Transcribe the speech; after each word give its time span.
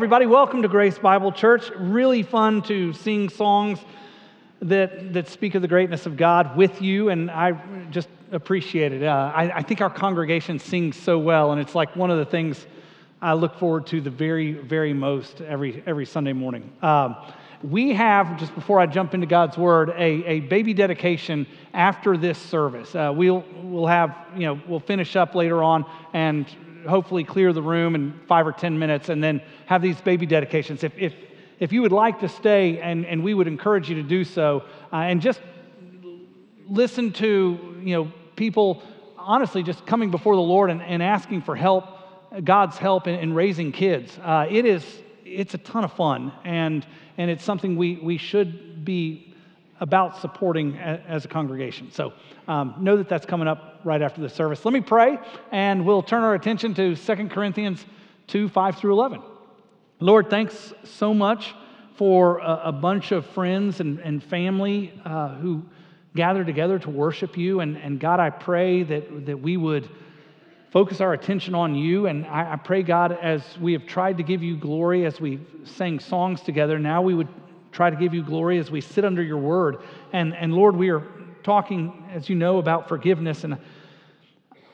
Everybody, 0.00 0.26
welcome 0.26 0.62
to 0.62 0.68
Grace 0.68 0.96
Bible 0.96 1.32
Church. 1.32 1.72
Really 1.76 2.22
fun 2.22 2.62
to 2.62 2.92
sing 2.92 3.28
songs 3.28 3.80
that, 4.62 5.12
that 5.12 5.26
speak 5.26 5.56
of 5.56 5.62
the 5.62 5.66
greatness 5.66 6.06
of 6.06 6.16
God 6.16 6.56
with 6.56 6.80
you, 6.80 7.08
and 7.08 7.28
I 7.28 7.60
just 7.90 8.08
appreciate 8.30 8.92
it. 8.92 9.02
Uh, 9.02 9.32
I, 9.34 9.56
I 9.56 9.62
think 9.62 9.80
our 9.80 9.90
congregation 9.90 10.60
sings 10.60 10.96
so 10.96 11.18
well, 11.18 11.50
and 11.50 11.60
it's 11.60 11.74
like 11.74 11.96
one 11.96 12.12
of 12.12 12.18
the 12.18 12.24
things 12.24 12.64
I 13.20 13.32
look 13.32 13.58
forward 13.58 13.88
to 13.88 14.00
the 14.00 14.08
very, 14.08 14.52
very 14.52 14.92
most 14.92 15.40
every, 15.40 15.82
every 15.84 16.06
Sunday 16.06 16.32
morning. 16.32 16.72
Um, 16.80 17.16
we 17.64 17.92
have, 17.92 18.38
just 18.38 18.54
before 18.54 18.78
I 18.78 18.86
jump 18.86 19.14
into 19.14 19.26
God's 19.26 19.58
Word, 19.58 19.90
a, 19.90 20.24
a 20.26 20.40
baby 20.42 20.74
dedication 20.74 21.44
after 21.74 22.16
this 22.16 22.38
service. 22.38 22.94
Uh, 22.94 23.12
we'll, 23.12 23.44
we'll 23.64 23.88
have, 23.88 24.16
you 24.36 24.46
know, 24.46 24.60
we'll 24.68 24.78
finish 24.78 25.16
up 25.16 25.34
later 25.34 25.60
on 25.60 25.84
and 26.12 26.46
hopefully 26.88 27.24
clear 27.24 27.52
the 27.52 27.62
room 27.62 27.94
in 27.94 28.18
five 28.26 28.46
or 28.46 28.52
10 28.52 28.78
minutes 28.78 29.08
and 29.08 29.22
then 29.22 29.40
have 29.66 29.82
these 29.82 30.00
baby 30.00 30.26
dedications. 30.26 30.82
If, 30.82 30.92
if, 30.96 31.14
if 31.58 31.72
you 31.72 31.82
would 31.82 31.92
like 31.92 32.20
to 32.20 32.28
stay, 32.28 32.80
and, 32.80 33.04
and 33.06 33.22
we 33.22 33.34
would 33.34 33.46
encourage 33.46 33.88
you 33.88 33.96
to 33.96 34.02
do 34.02 34.24
so, 34.24 34.64
uh, 34.92 34.96
and 34.96 35.20
just 35.20 35.40
listen 36.68 37.12
to, 37.14 37.76
you 37.82 37.94
know, 37.94 38.12
people 38.36 38.82
honestly 39.16 39.62
just 39.62 39.84
coming 39.86 40.10
before 40.10 40.36
the 40.36 40.42
Lord 40.42 40.70
and, 40.70 40.82
and 40.82 41.02
asking 41.02 41.42
for 41.42 41.56
help, 41.56 41.84
God's 42.44 42.78
help 42.78 43.06
in, 43.06 43.16
in 43.16 43.32
raising 43.32 43.72
kids. 43.72 44.18
Uh, 44.22 44.46
it 44.48 44.64
is, 44.64 44.84
it's 45.24 45.54
a 45.54 45.58
ton 45.58 45.84
of 45.84 45.92
fun, 45.92 46.32
and, 46.44 46.86
and 47.16 47.30
it's 47.30 47.44
something 47.44 47.76
we, 47.76 47.96
we 47.96 48.18
should 48.18 48.84
be 48.84 49.27
about 49.80 50.20
supporting 50.20 50.76
as 50.76 51.24
a 51.24 51.28
congregation. 51.28 51.90
So 51.92 52.12
um, 52.46 52.74
know 52.80 52.96
that 52.96 53.08
that's 53.08 53.26
coming 53.26 53.48
up 53.48 53.80
right 53.84 54.02
after 54.02 54.20
the 54.20 54.28
service. 54.28 54.64
Let 54.64 54.74
me 54.74 54.80
pray, 54.80 55.18
and 55.52 55.84
we'll 55.86 56.02
turn 56.02 56.22
our 56.22 56.34
attention 56.34 56.74
to 56.74 56.96
2 56.96 57.28
Corinthians 57.28 57.84
2 58.28 58.48
5 58.48 58.76
through 58.76 58.92
11. 58.92 59.22
Lord, 60.00 60.30
thanks 60.30 60.72
so 60.84 61.12
much 61.12 61.54
for 61.96 62.38
a, 62.38 62.62
a 62.66 62.72
bunch 62.72 63.10
of 63.10 63.26
friends 63.26 63.80
and, 63.80 63.98
and 64.00 64.22
family 64.22 64.92
uh, 65.04 65.34
who 65.36 65.64
gather 66.14 66.44
together 66.44 66.78
to 66.78 66.90
worship 66.90 67.36
you. 67.36 67.60
And, 67.60 67.76
and 67.76 67.98
God, 67.98 68.20
I 68.20 68.30
pray 68.30 68.84
that, 68.84 69.26
that 69.26 69.40
we 69.40 69.56
would 69.56 69.88
focus 70.70 71.00
our 71.00 71.12
attention 71.12 71.54
on 71.54 71.74
you. 71.74 72.06
And 72.06 72.26
I, 72.26 72.52
I 72.52 72.56
pray, 72.56 72.82
God, 72.82 73.12
as 73.12 73.42
we 73.58 73.72
have 73.72 73.86
tried 73.86 74.16
to 74.18 74.22
give 74.22 74.42
you 74.42 74.56
glory, 74.56 75.06
as 75.06 75.20
we 75.20 75.40
sang 75.64 75.98
songs 75.98 76.40
together, 76.40 76.78
now 76.78 77.02
we 77.02 77.14
would 77.14 77.28
try 77.78 77.90
to 77.90 77.96
give 77.96 78.12
you 78.12 78.24
glory 78.24 78.58
as 78.58 78.72
we 78.72 78.80
sit 78.80 79.04
under 79.04 79.22
your 79.22 79.38
word. 79.38 79.76
And, 80.12 80.34
and 80.34 80.52
Lord, 80.52 80.74
we 80.74 80.88
are 80.88 81.04
talking, 81.44 82.04
as 82.12 82.28
you 82.28 82.34
know, 82.34 82.58
about 82.58 82.88
forgiveness. 82.88 83.44
And 83.44 83.56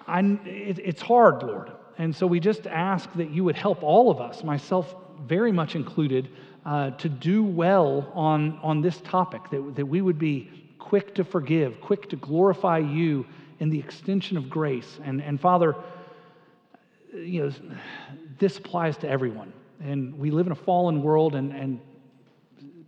I, 0.07 0.21
it, 0.47 0.79
it's 0.79 1.03
hard, 1.03 1.43
Lord. 1.43 1.71
And 1.99 2.17
so 2.17 2.27
we 2.27 2.41
just 2.41 2.67
ask 2.67 3.13
that 3.17 3.29
you 3.29 3.45
would 3.45 3.57
help 3.57 3.83
all 3.83 4.11
of 4.11 4.23
us, 4.23 4.43
myself 4.43 4.97
very 5.21 5.53
much 5.53 5.77
included, 5.77 6.31
uh, 6.65 6.93
to 6.93 7.11
do 7.11 7.45
well 7.45 8.11
on, 8.15 8.59
on 8.63 8.81
this 8.81 8.99
topic, 9.03 9.51
that, 9.51 9.75
that 9.77 9.85
we 9.85 10.01
would 10.01 10.19
be 10.19 10.51
quick 10.79 11.15
to 11.17 11.25
forgive, 11.25 11.83
quick 11.83 12.09
to 12.09 12.17
glorify 12.17 12.79
you 12.79 13.27
in 13.61 13.69
the 13.69 13.79
extension 13.79 14.39
of 14.39 14.49
grace. 14.49 14.99
And, 15.05 15.21
and 15.21 15.39
Father, 15.39 15.77
you 17.13 17.43
know, 17.43 17.53
this 18.39 18.57
applies 18.57 18.97
to 18.97 19.09
everyone. 19.11 19.53
And 19.83 20.19
we 20.19 20.31
live 20.31 20.47
in 20.47 20.53
a 20.53 20.63
fallen 20.71 21.03
world, 21.03 21.35
and, 21.35 21.53
and 21.53 21.81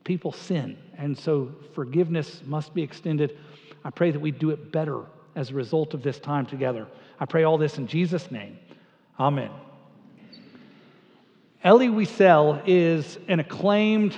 people 0.06 0.32
sin. 0.32 0.78
And 0.96 1.18
so 1.18 1.52
forgiveness 1.74 2.40
must 2.46 2.72
be 2.72 2.82
extended. 2.82 3.36
I 3.84 3.90
pray 3.90 4.10
that 4.10 4.20
we 4.20 4.30
do 4.30 4.50
it 4.50 4.72
better 4.72 5.02
as 5.34 5.50
a 5.50 5.54
result 5.54 5.92
of 5.92 6.02
this 6.02 6.18
time 6.18 6.46
together. 6.46 6.86
I 7.20 7.26
pray 7.26 7.42
all 7.42 7.58
this 7.58 7.76
in 7.76 7.86
Jesus' 7.86 8.30
name. 8.30 8.58
Amen. 9.20 9.50
Elie 11.62 11.88
Wiesel 11.88 12.62
is 12.66 13.18
an 13.28 13.40
acclaimed 13.40 14.16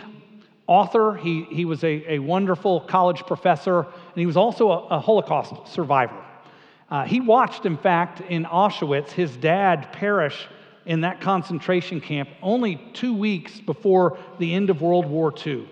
author. 0.66 1.14
He, 1.14 1.44
he 1.44 1.64
was 1.64 1.82
a, 1.82 2.12
a 2.14 2.18
wonderful 2.18 2.82
college 2.82 3.22
professor, 3.26 3.80
and 3.80 4.16
he 4.16 4.26
was 4.26 4.36
also 4.36 4.70
a, 4.70 4.86
a 4.88 5.00
Holocaust 5.00 5.72
survivor. 5.72 6.22
Uh, 6.90 7.04
he 7.04 7.20
watched, 7.20 7.64
in 7.66 7.76
fact, 7.76 8.20
in 8.20 8.44
Auschwitz, 8.44 9.10
his 9.10 9.36
dad 9.36 9.92
perish 9.92 10.46
in 10.84 11.02
that 11.02 11.20
concentration 11.20 12.00
camp 12.00 12.28
only 12.42 12.76
two 12.94 13.14
weeks 13.14 13.60
before 13.60 14.18
the 14.38 14.54
end 14.54 14.70
of 14.70 14.80
World 14.80 15.06
War 15.06 15.32
II. 15.46 15.68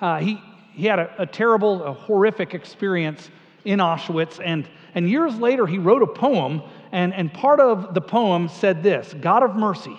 Uh, 0.00 0.18
he, 0.18 0.40
he 0.72 0.86
had 0.86 0.98
a, 0.98 1.22
a 1.22 1.26
terrible, 1.26 1.82
a 1.82 1.92
horrific 1.92 2.54
experience 2.54 3.30
in 3.64 3.80
Auschwitz, 3.80 4.40
and, 4.44 4.68
and 4.94 5.08
years 5.08 5.38
later 5.38 5.66
he 5.66 5.78
wrote 5.78 6.02
a 6.02 6.06
poem, 6.06 6.62
and, 6.92 7.12
and 7.12 7.32
part 7.32 7.60
of 7.60 7.94
the 7.94 8.00
poem 8.00 8.48
said 8.48 8.82
this 8.82 9.14
God 9.20 9.42
of 9.42 9.56
mercy, 9.56 9.96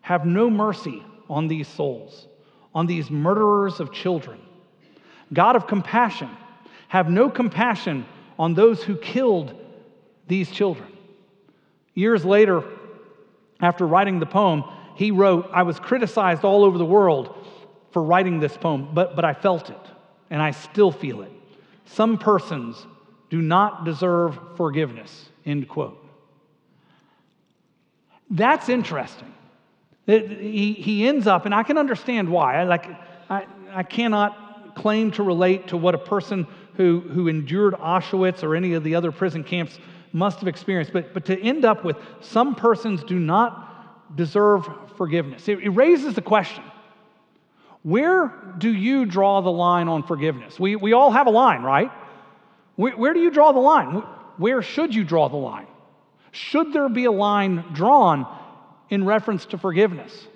have 0.00 0.26
no 0.26 0.50
mercy 0.50 1.02
on 1.30 1.48
these 1.48 1.68
souls, 1.68 2.26
on 2.74 2.86
these 2.86 3.10
murderers 3.10 3.80
of 3.80 3.92
children. 3.92 4.40
God 5.32 5.56
of 5.56 5.66
compassion, 5.66 6.30
have 6.88 7.08
no 7.08 7.30
compassion 7.30 8.06
on 8.38 8.54
those 8.54 8.82
who 8.82 8.96
killed 8.96 9.54
these 10.28 10.50
children. 10.50 10.92
Years 11.94 12.24
later, 12.24 12.62
after 13.60 13.86
writing 13.86 14.20
the 14.20 14.26
poem, 14.26 14.64
he 14.96 15.10
wrote, 15.10 15.48
I 15.52 15.62
was 15.62 15.80
criticized 15.80 16.44
all 16.44 16.64
over 16.64 16.78
the 16.78 16.84
world 16.84 17.45
for 17.92 18.02
writing 18.02 18.40
this 18.40 18.56
poem, 18.56 18.88
but, 18.92 19.16
but 19.16 19.24
I 19.24 19.32
felt 19.32 19.70
it, 19.70 19.80
and 20.30 20.42
I 20.42 20.50
still 20.50 20.90
feel 20.90 21.22
it. 21.22 21.32
Some 21.86 22.18
persons 22.18 22.86
do 23.30 23.40
not 23.40 23.84
deserve 23.84 24.38
forgiveness, 24.56 25.28
end 25.44 25.68
quote. 25.68 26.02
That's 28.30 28.68
interesting. 28.68 29.32
He, 30.06 30.72
he 30.74 31.08
ends 31.08 31.26
up, 31.26 31.46
and 31.46 31.54
I 31.54 31.62
can 31.62 31.78
understand 31.78 32.28
why. 32.28 32.56
I, 32.56 32.64
like, 32.64 32.86
I, 33.28 33.46
I 33.72 33.82
cannot 33.82 34.74
claim 34.76 35.10
to 35.12 35.22
relate 35.22 35.68
to 35.68 35.76
what 35.76 35.94
a 35.94 35.98
person 35.98 36.46
who, 36.76 37.00
who 37.00 37.28
endured 37.28 37.74
Auschwitz 37.74 38.42
or 38.42 38.54
any 38.54 38.74
of 38.74 38.84
the 38.84 38.94
other 38.94 39.10
prison 39.10 39.42
camps 39.42 39.78
must 40.12 40.38
have 40.38 40.48
experienced, 40.48 40.92
but, 40.92 41.12
but 41.12 41.24
to 41.24 41.40
end 41.40 41.64
up 41.64 41.84
with 41.84 41.96
some 42.20 42.54
persons 42.54 43.02
do 43.02 43.18
not 43.18 44.16
deserve 44.16 44.68
forgiveness. 44.96 45.48
It, 45.48 45.60
it 45.60 45.70
raises 45.70 46.14
the 46.14 46.22
question 46.22 46.62
where 47.86 48.32
do 48.58 48.72
you 48.72 49.06
draw 49.06 49.42
the 49.42 49.52
line 49.52 49.86
on 49.86 50.02
forgiveness? 50.02 50.58
We, 50.58 50.74
we 50.74 50.92
all 50.92 51.12
have 51.12 51.28
a 51.28 51.30
line, 51.30 51.62
right? 51.62 51.92
Where, 52.74 52.96
where 52.96 53.14
do 53.14 53.20
you 53.20 53.30
draw 53.30 53.52
the 53.52 53.60
line? 53.60 54.02
Where 54.38 54.60
should 54.60 54.92
you 54.92 55.04
draw 55.04 55.28
the 55.28 55.36
line? 55.36 55.68
Should 56.32 56.72
there 56.72 56.88
be 56.88 57.04
a 57.04 57.12
line 57.12 57.64
drawn 57.74 58.26
in 58.90 59.04
reference 59.04 59.46
to 59.46 59.58
forgiveness? 59.58 60.26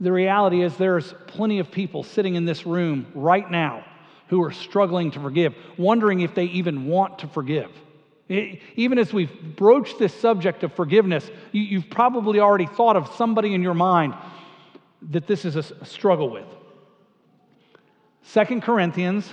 The 0.00 0.10
reality 0.10 0.60
is, 0.60 0.76
there's 0.76 1.14
plenty 1.28 1.60
of 1.60 1.70
people 1.70 2.02
sitting 2.02 2.34
in 2.34 2.46
this 2.46 2.66
room 2.66 3.06
right 3.14 3.48
now 3.48 3.84
who 4.26 4.42
are 4.42 4.50
struggling 4.50 5.12
to 5.12 5.20
forgive, 5.20 5.54
wondering 5.78 6.22
if 6.22 6.34
they 6.34 6.46
even 6.46 6.86
want 6.88 7.20
to 7.20 7.28
forgive. 7.28 7.70
Even 8.28 8.98
as 8.98 9.12
we've 9.12 9.30
broached 9.54 10.00
this 10.00 10.12
subject 10.12 10.64
of 10.64 10.72
forgiveness, 10.72 11.30
you've 11.52 11.88
probably 11.90 12.40
already 12.40 12.66
thought 12.66 12.96
of 12.96 13.06
somebody 13.14 13.54
in 13.54 13.62
your 13.62 13.72
mind 13.72 14.14
that 15.10 15.28
this 15.28 15.44
is 15.44 15.54
a 15.54 15.84
struggle 15.84 16.28
with. 16.28 16.55
Second 18.26 18.62
Corinthians 18.62 19.32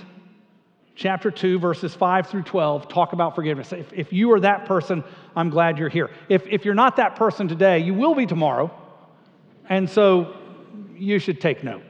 chapter 0.94 1.28
2, 1.28 1.58
verses 1.58 1.92
5 1.94 2.28
through 2.28 2.44
12 2.44 2.88
talk 2.88 3.12
about 3.12 3.34
forgiveness. 3.34 3.72
If, 3.72 3.92
if 3.92 4.12
you 4.12 4.32
are 4.32 4.40
that 4.40 4.66
person, 4.66 5.02
I'm 5.34 5.50
glad 5.50 5.78
you're 5.78 5.88
here. 5.88 6.10
If, 6.28 6.46
if 6.46 6.64
you're 6.64 6.74
not 6.74 6.96
that 6.96 7.16
person 7.16 7.48
today, 7.48 7.80
you 7.80 7.92
will 7.92 8.14
be 8.14 8.24
tomorrow. 8.24 8.70
And 9.68 9.90
so 9.90 10.36
you 10.94 11.18
should 11.18 11.40
take 11.40 11.64
note. 11.64 11.82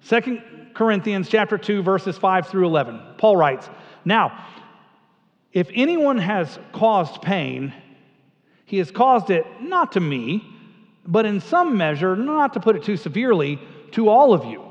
Second 0.00 0.42
Corinthians 0.74 1.28
chapter 1.28 1.58
2, 1.58 1.82
verses 1.82 2.16
5 2.16 2.46
through 2.46 2.66
11. 2.66 3.00
Paul 3.18 3.36
writes, 3.36 3.68
Now, 4.04 4.46
if 5.52 5.68
anyone 5.74 6.18
has 6.18 6.56
caused 6.72 7.20
pain, 7.20 7.74
he 8.64 8.78
has 8.78 8.92
caused 8.92 9.30
it 9.30 9.44
not 9.60 9.92
to 9.92 10.00
me, 10.00 10.46
but 11.04 11.26
in 11.26 11.40
some 11.40 11.76
measure, 11.76 12.14
not 12.14 12.52
to 12.52 12.60
put 12.60 12.76
it 12.76 12.84
too 12.84 12.96
severely, 12.96 13.58
to 13.90 14.08
all 14.08 14.32
of 14.32 14.44
you. 14.44 14.65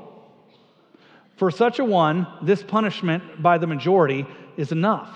For 1.36 1.50
such 1.50 1.78
a 1.78 1.84
one, 1.84 2.26
this 2.42 2.62
punishment 2.62 3.42
by 3.42 3.58
the 3.58 3.66
majority 3.66 4.26
is 4.56 4.72
enough. 4.72 5.10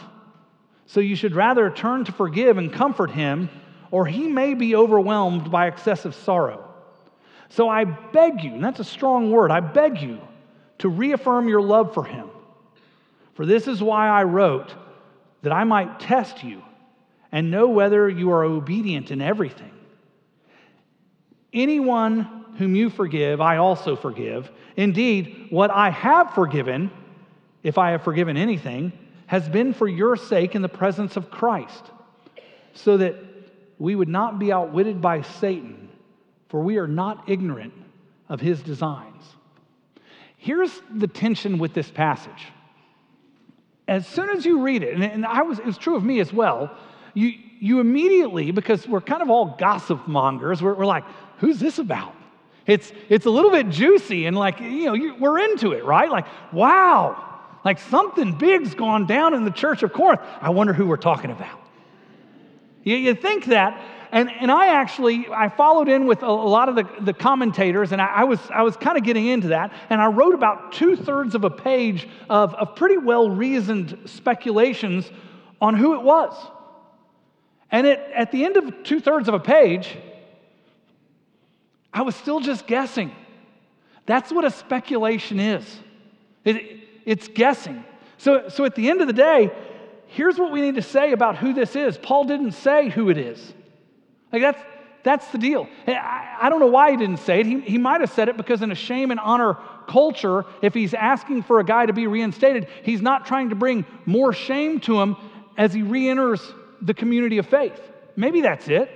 So 0.86 1.00
you 1.00 1.16
should 1.16 1.34
rather 1.34 1.70
turn 1.70 2.04
to 2.04 2.12
forgive 2.12 2.58
and 2.58 2.72
comfort 2.72 3.10
him, 3.10 3.48
or 3.90 4.06
he 4.06 4.28
may 4.28 4.54
be 4.54 4.76
overwhelmed 4.76 5.50
by 5.50 5.66
excessive 5.66 6.14
sorrow. 6.14 6.68
So 7.48 7.68
I 7.68 7.84
beg 7.84 8.44
you, 8.44 8.52
and 8.54 8.62
that's 8.62 8.80
a 8.80 8.84
strong 8.84 9.30
word, 9.30 9.50
I 9.50 9.60
beg 9.60 10.00
you 10.00 10.20
to 10.78 10.88
reaffirm 10.88 11.48
your 11.48 11.62
love 11.62 11.94
for 11.94 12.04
him. 12.04 12.28
For 13.34 13.46
this 13.46 13.66
is 13.66 13.82
why 13.82 14.08
I 14.08 14.24
wrote, 14.24 14.74
that 15.42 15.52
I 15.52 15.64
might 15.64 16.00
test 16.00 16.44
you 16.44 16.62
and 17.32 17.50
know 17.50 17.68
whether 17.68 18.08
you 18.08 18.32
are 18.32 18.44
obedient 18.44 19.10
in 19.10 19.22
everything. 19.22 19.72
Anyone 21.52 22.39
whom 22.60 22.76
you 22.76 22.90
forgive, 22.90 23.40
I 23.40 23.56
also 23.56 23.96
forgive. 23.96 24.50
Indeed, 24.76 25.46
what 25.50 25.70
I 25.70 25.90
have 25.90 26.34
forgiven, 26.34 26.90
if 27.62 27.78
I 27.78 27.92
have 27.92 28.04
forgiven 28.04 28.36
anything, 28.36 28.92
has 29.26 29.48
been 29.48 29.72
for 29.72 29.88
your 29.88 30.14
sake 30.16 30.54
in 30.54 30.62
the 30.62 30.68
presence 30.68 31.16
of 31.16 31.30
Christ, 31.30 31.90
so 32.74 32.98
that 32.98 33.14
we 33.78 33.96
would 33.96 34.08
not 34.08 34.38
be 34.38 34.52
outwitted 34.52 35.00
by 35.00 35.22
Satan. 35.22 35.88
for 36.50 36.60
we 36.60 36.78
are 36.78 36.88
not 36.88 37.28
ignorant 37.28 37.72
of 38.28 38.40
his 38.40 38.60
designs. 38.60 39.24
Here's 40.36 40.82
the 40.92 41.06
tension 41.06 41.58
with 41.58 41.74
this 41.74 41.90
passage. 41.90 42.48
As 43.86 44.06
soon 44.06 44.30
as 44.30 44.44
you 44.44 44.62
read 44.62 44.82
it, 44.82 44.96
and, 44.96 45.24
I 45.24 45.42
was, 45.42 45.58
it 45.58 45.66
was 45.66 45.78
true 45.78 45.96
of 45.96 46.04
me 46.04 46.20
as 46.20 46.32
well, 46.32 46.76
you, 47.14 47.32
you 47.60 47.80
immediately, 47.80 48.50
because 48.50 48.86
we're 48.86 49.00
kind 49.00 49.22
of 49.22 49.30
all 49.30 49.56
gossip 49.58 50.06
mongers, 50.08 50.60
we're, 50.60 50.74
we're 50.74 50.86
like, 50.86 51.04
who's 51.38 51.58
this 51.58 51.78
about? 51.78 52.14
It's, 52.66 52.92
it's 53.08 53.26
a 53.26 53.30
little 53.30 53.50
bit 53.50 53.68
juicy 53.70 54.26
and 54.26 54.36
like, 54.36 54.60
you 54.60 54.86
know, 54.86 54.94
you, 54.94 55.14
we're 55.16 55.38
into 55.38 55.72
it, 55.72 55.84
right? 55.84 56.10
Like, 56.10 56.26
wow, 56.52 57.40
like 57.64 57.78
something 57.78 58.36
big's 58.36 58.74
gone 58.74 59.06
down 59.06 59.34
in 59.34 59.44
the 59.44 59.50
church 59.50 59.82
of 59.82 59.92
Corinth. 59.92 60.20
I 60.40 60.50
wonder 60.50 60.72
who 60.72 60.86
we're 60.86 60.96
talking 60.96 61.30
about. 61.30 61.58
You, 62.84 62.96
you 62.96 63.14
think 63.14 63.46
that, 63.46 63.80
and, 64.12 64.30
and 64.30 64.50
I 64.50 64.68
actually, 64.68 65.26
I 65.28 65.48
followed 65.48 65.88
in 65.88 66.06
with 66.06 66.22
a, 66.22 66.26
a 66.26 66.28
lot 66.28 66.68
of 66.68 66.74
the, 66.74 66.88
the 67.00 67.12
commentators, 67.12 67.92
and 67.92 68.00
I, 68.00 68.06
I 68.06 68.24
was, 68.24 68.40
I 68.50 68.62
was 68.62 68.76
kind 68.76 68.96
of 68.96 69.04
getting 69.04 69.26
into 69.26 69.48
that, 69.48 69.72
and 69.90 70.00
I 70.00 70.06
wrote 70.06 70.34
about 70.34 70.72
two 70.72 70.96
thirds 70.96 71.34
of 71.34 71.44
a 71.44 71.50
page 71.50 72.08
of, 72.28 72.54
of 72.54 72.76
pretty 72.76 72.98
well 72.98 73.30
reasoned 73.30 73.98
speculations 74.06 75.10
on 75.60 75.74
who 75.74 75.94
it 75.94 76.02
was. 76.02 76.34
And 77.70 77.86
it, 77.86 78.00
at 78.14 78.32
the 78.32 78.44
end 78.44 78.56
of 78.56 78.82
two 78.82 79.00
thirds 79.00 79.28
of 79.28 79.34
a 79.34 79.40
page, 79.40 79.96
I 81.92 82.02
was 82.02 82.14
still 82.16 82.40
just 82.40 82.66
guessing. 82.66 83.12
That's 84.06 84.32
what 84.32 84.44
a 84.44 84.50
speculation 84.50 85.38
is 85.40 85.64
it, 86.44 86.80
it's 87.04 87.28
guessing. 87.28 87.84
So, 88.18 88.48
so 88.48 88.64
at 88.64 88.74
the 88.74 88.90
end 88.90 89.00
of 89.00 89.06
the 89.06 89.12
day, 89.12 89.50
here's 90.06 90.38
what 90.38 90.52
we 90.52 90.60
need 90.60 90.76
to 90.76 90.82
say 90.82 91.12
about 91.12 91.36
who 91.36 91.52
this 91.52 91.76
is. 91.76 91.98
Paul 91.98 92.24
didn't 92.24 92.52
say 92.52 92.88
who 92.88 93.10
it 93.10 93.18
is. 93.18 93.54
Like 94.32 94.42
that's, 94.42 94.60
that's 95.02 95.26
the 95.28 95.38
deal. 95.38 95.66
I, 95.86 96.38
I 96.42 96.48
don't 96.48 96.60
know 96.60 96.66
why 96.66 96.90
he 96.90 96.96
didn't 96.96 97.18
say 97.18 97.40
it. 97.40 97.46
He, 97.46 97.60
he 97.60 97.78
might 97.78 98.00
have 98.00 98.10
said 98.10 98.28
it 98.28 98.36
because 98.36 98.62
in 98.62 98.70
a 98.70 98.76
shame 98.76 99.10
and 99.10 99.20
honor 99.20 99.56
culture, 99.88 100.44
if 100.62 100.74
he's 100.74 100.94
asking 100.94 101.42
for 101.42 101.60
a 101.60 101.64
guy 101.64 101.86
to 101.86 101.92
be 101.92 102.06
reinstated, 102.06 102.68
he's 102.82 103.02
not 103.02 103.26
trying 103.26 103.50
to 103.50 103.54
bring 103.54 103.84
more 104.06 104.32
shame 104.32 104.80
to 104.80 105.00
him 105.00 105.16
as 105.56 105.72
he 105.72 105.82
re 105.82 106.08
enters 106.08 106.40
the 106.82 106.94
community 106.94 107.38
of 107.38 107.46
faith. 107.46 107.80
Maybe 108.16 108.42
that's 108.42 108.68
it. 108.68 108.90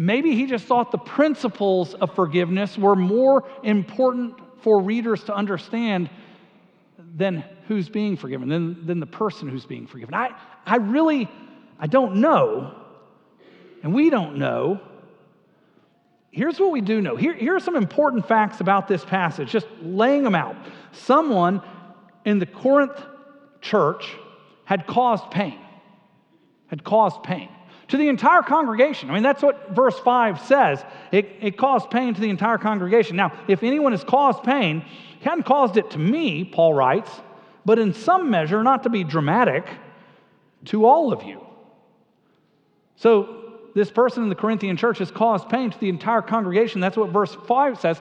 Maybe 0.00 0.34
he 0.34 0.46
just 0.46 0.64
thought 0.64 0.92
the 0.92 0.96
principles 0.96 1.92
of 1.92 2.14
forgiveness 2.14 2.78
were 2.78 2.96
more 2.96 3.46
important 3.62 4.34
for 4.62 4.80
readers 4.80 5.24
to 5.24 5.34
understand 5.34 6.08
than 6.96 7.44
who's 7.68 7.90
being 7.90 8.16
forgiven, 8.16 8.48
than, 8.48 8.86
than 8.86 8.98
the 8.98 9.04
person 9.04 9.46
who's 9.46 9.66
being 9.66 9.86
forgiven. 9.86 10.14
I, 10.14 10.30
I 10.64 10.76
really, 10.76 11.28
I 11.78 11.86
don't 11.86 12.16
know, 12.16 12.74
and 13.82 13.92
we 13.92 14.08
don't 14.08 14.38
know. 14.38 14.80
Here's 16.30 16.58
what 16.58 16.70
we 16.70 16.80
do 16.80 17.02
know. 17.02 17.16
Here, 17.16 17.34
here 17.34 17.56
are 17.56 17.60
some 17.60 17.76
important 17.76 18.26
facts 18.26 18.62
about 18.62 18.88
this 18.88 19.04
passage, 19.04 19.50
just 19.50 19.66
laying 19.82 20.22
them 20.22 20.34
out. 20.34 20.56
Someone 20.92 21.60
in 22.24 22.38
the 22.38 22.46
Corinth 22.46 22.98
church 23.60 24.16
had 24.64 24.86
caused 24.86 25.30
pain 25.30 25.58
had 26.68 26.84
caused 26.84 27.22
pain 27.22 27.50
to 27.90 27.96
the 27.96 28.08
entire 28.08 28.42
congregation. 28.42 29.10
I 29.10 29.14
mean, 29.14 29.22
that's 29.22 29.42
what 29.42 29.70
verse 29.70 29.98
5 29.98 30.40
says. 30.42 30.82
It, 31.12 31.36
it 31.40 31.58
caused 31.58 31.90
pain 31.90 32.14
to 32.14 32.20
the 32.20 32.30
entire 32.30 32.58
congregation. 32.58 33.16
Now, 33.16 33.32
if 33.48 33.62
anyone 33.62 33.92
has 33.92 34.04
caused 34.04 34.42
pain, 34.44 34.80
he 35.18 35.24
hadn't 35.28 35.44
caused 35.44 35.76
it 35.76 35.90
to 35.90 35.98
me, 35.98 36.44
Paul 36.44 36.74
writes, 36.74 37.10
but 37.64 37.78
in 37.78 37.92
some 37.92 38.30
measure, 38.30 38.62
not 38.62 38.84
to 38.84 38.88
be 38.90 39.04
dramatic, 39.04 39.66
to 40.66 40.86
all 40.86 41.12
of 41.12 41.22
you. 41.24 41.44
So, 42.96 43.36
this 43.74 43.90
person 43.90 44.24
in 44.24 44.28
the 44.28 44.34
Corinthian 44.34 44.76
church 44.76 44.98
has 44.98 45.10
caused 45.10 45.48
pain 45.48 45.70
to 45.70 45.78
the 45.78 45.88
entire 45.88 46.22
congregation. 46.22 46.80
That's 46.80 46.96
what 46.96 47.10
verse 47.10 47.36
5 47.46 47.80
says. 47.80 48.00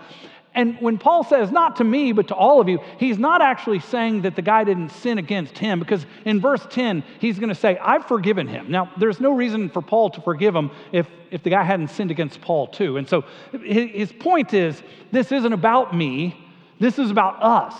And 0.55 0.77
when 0.81 0.97
Paul 0.97 1.23
says, 1.23 1.51
not 1.51 1.75
to 1.75 1.83
me, 1.83 2.11
but 2.11 2.29
to 2.29 2.35
all 2.35 2.59
of 2.59 2.67
you, 2.67 2.79
he's 2.97 3.19
not 3.19 3.41
actually 3.41 3.79
saying 3.79 4.23
that 4.23 4.35
the 4.35 4.41
guy 4.41 4.63
didn't 4.63 4.89
sin 4.89 5.17
against 5.17 5.57
him, 5.57 5.79
because 5.79 6.05
in 6.25 6.41
verse 6.41 6.65
10, 6.69 7.03
he's 7.19 7.37
going 7.37 7.49
to 7.49 7.55
say, 7.55 7.77
I've 7.77 8.05
forgiven 8.07 8.47
him. 8.47 8.71
Now, 8.71 8.91
there's 8.97 9.19
no 9.19 9.31
reason 9.31 9.69
for 9.69 9.81
Paul 9.81 10.09
to 10.11 10.21
forgive 10.21 10.55
him 10.55 10.71
if, 10.91 11.07
if 11.29 11.43
the 11.43 11.51
guy 11.51 11.63
hadn't 11.63 11.89
sinned 11.89 12.09
against 12.09 12.41
Paul, 12.41 12.67
too. 12.67 12.97
And 12.97 13.07
so 13.07 13.25
his 13.63 14.11
point 14.11 14.53
is, 14.53 14.81
this 15.11 15.31
isn't 15.31 15.53
about 15.53 15.95
me, 15.95 16.35
this 16.79 16.97
is 16.97 17.11
about 17.11 17.43
us. 17.43 17.75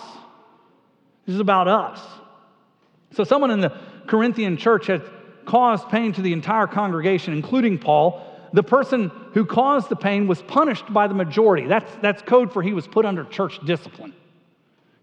This 1.26 1.36
is 1.36 1.42
about 1.42 1.68
us. 1.68 2.00
So, 3.12 3.24
someone 3.24 3.50
in 3.50 3.62
the 3.62 3.76
Corinthian 4.06 4.58
church 4.58 4.88
had 4.88 5.02
caused 5.46 5.90
pain 5.90 6.14
to 6.14 6.22
the 6.22 6.34
entire 6.34 6.68
congregation, 6.68 7.34
including 7.34 7.80
Paul 7.80 8.29
the 8.54 8.64
person 8.64 9.12
who 9.34 9.46
caused 9.46 9.90
the 9.90 9.96
pain 9.96 10.28
was 10.28 10.42
punished 10.42 10.92
by 10.92 11.08
the 11.08 11.14
majority. 11.14 11.68
That's, 11.68 11.92
that's 12.02 12.22
code 12.22 12.52
for 12.52 12.62
he 12.62 12.74
was 12.74 12.88
put 12.88 13.06
under 13.06 13.24
church 13.26 13.60
discipline. 13.66 14.14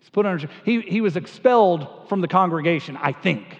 He's 0.00 0.10
put 0.10 0.26
under, 0.26 0.48
he, 0.64 0.81
he 0.81 1.00
was 1.00 1.16
expelled 1.16 2.08
from 2.08 2.20
the 2.20 2.28
congregation, 2.28 2.96
I 2.96 3.12
think. 3.12 3.58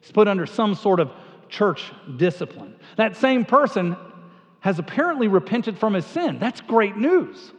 He's 0.00 0.12
put 0.12 0.28
under 0.28 0.46
some 0.46 0.74
sort 0.74 1.00
of 1.00 1.10
church 1.48 1.92
discipline. 2.16 2.74
That 2.96 3.16
same 3.16 3.44
person 3.44 3.96
has 4.60 4.78
apparently 4.78 5.28
repented 5.28 5.78
from 5.78 5.94
his 5.94 6.06
sin. 6.06 6.38
That's 6.38 6.60
great 6.60 6.96
news. 6.96 7.52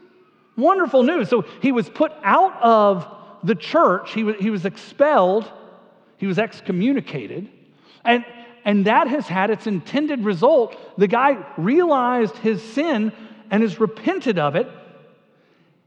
Wonderful 0.55 1.03
news. 1.03 1.29
So 1.29 1.45
he 1.61 1.71
was 1.71 1.89
put 1.89 2.11
out 2.23 2.61
of 2.61 3.07
the 3.43 3.55
church, 3.55 4.13
he 4.13 4.23
was, 4.23 4.37
he 4.39 4.49
was 4.49 4.65
expelled, 4.65 5.51
he 6.17 6.27
was 6.27 6.39
excommunicated. 6.39 7.49
And, 8.05 8.23
and 8.65 8.85
that 8.85 9.07
has 9.07 9.27
had 9.27 9.49
its 9.49 9.67
intended 9.67 10.23
result. 10.23 10.75
The 10.97 11.07
guy 11.07 11.45
realized 11.57 12.37
his 12.37 12.61
sin 12.61 13.11
and 13.51 13.61
has 13.61 13.79
repented 13.79 14.39
of 14.39 14.55
it, 14.55 14.67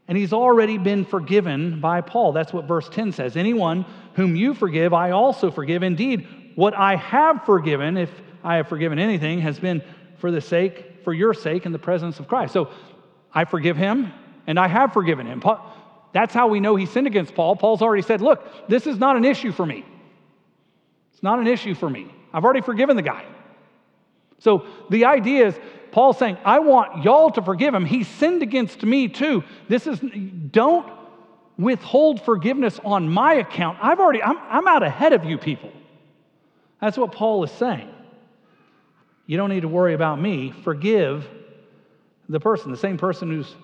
and 0.08 0.16
he's 0.16 0.32
already 0.32 0.78
been 0.78 1.04
forgiven 1.04 1.80
by 1.80 2.00
Paul. 2.00 2.32
That's 2.32 2.52
what 2.52 2.66
verse 2.66 2.88
10 2.88 3.12
says. 3.12 3.36
Anyone 3.36 3.84
whom 4.14 4.36
you 4.36 4.54
forgive, 4.54 4.92
I 4.92 5.10
also 5.10 5.50
forgive. 5.50 5.82
Indeed, 5.82 6.28
what 6.54 6.74
I 6.74 6.96
have 6.96 7.44
forgiven, 7.44 7.96
if 7.96 8.10
I 8.44 8.56
have 8.56 8.68
forgiven 8.68 8.98
anything, 8.98 9.40
has 9.40 9.58
been 9.58 9.82
for 10.18 10.30
the 10.30 10.40
sake, 10.40 11.02
for 11.04 11.12
your 11.12 11.34
sake, 11.34 11.66
in 11.66 11.72
the 11.72 11.78
presence 11.78 12.20
of 12.20 12.28
Christ. 12.28 12.52
So 12.52 12.70
I 13.32 13.44
forgive 13.44 13.76
him, 13.76 14.12
and 14.46 14.58
I 14.58 14.68
have 14.68 14.92
forgiven 14.92 15.26
him. 15.26 15.40
Paul, 15.40 15.60
That's 16.12 16.32
how 16.32 16.48
we 16.48 16.60
know 16.60 16.76
he 16.76 16.86
sinned 16.86 17.06
against 17.06 17.34
Paul. 17.34 17.56
Paul's 17.56 17.82
already 17.82 18.02
said, 18.02 18.20
Look, 18.20 18.68
this 18.68 18.86
is 18.86 18.98
not 18.98 19.16
an 19.16 19.24
issue 19.24 19.52
for 19.52 19.66
me. 19.66 19.84
It's 21.12 21.22
not 21.22 21.38
an 21.38 21.46
issue 21.46 21.74
for 21.74 21.90
me. 21.90 22.12
I've 22.36 22.44
already 22.44 22.60
forgiven 22.60 22.96
the 22.96 23.02
guy. 23.02 23.24
So 24.40 24.66
the 24.90 25.06
idea 25.06 25.46
is 25.46 25.58
Paul's 25.90 26.18
saying, 26.18 26.36
I 26.44 26.58
want 26.58 27.02
y'all 27.02 27.30
to 27.30 27.40
forgive 27.40 27.74
him. 27.74 27.86
He 27.86 28.04
sinned 28.04 28.42
against 28.42 28.82
me 28.82 29.08
too. 29.08 29.42
This 29.68 29.86
is, 29.86 29.98
don't 30.50 30.92
withhold 31.56 32.20
forgiveness 32.20 32.78
on 32.84 33.08
my 33.08 33.32
account. 33.34 33.78
I've 33.80 34.00
already, 34.00 34.22
I'm, 34.22 34.36
I'm 34.36 34.68
out 34.68 34.82
ahead 34.82 35.14
of 35.14 35.24
you 35.24 35.38
people. 35.38 35.72
That's 36.78 36.98
what 36.98 37.12
Paul 37.12 37.42
is 37.44 37.50
saying. 37.52 37.88
You 39.24 39.38
don't 39.38 39.48
need 39.48 39.62
to 39.62 39.68
worry 39.68 39.94
about 39.94 40.20
me. 40.20 40.52
Forgive 40.62 41.26
the 42.28 42.38
person, 42.38 42.70
the 42.70 42.76
same 42.76 42.98
person 42.98 43.30
who's 43.30 43.54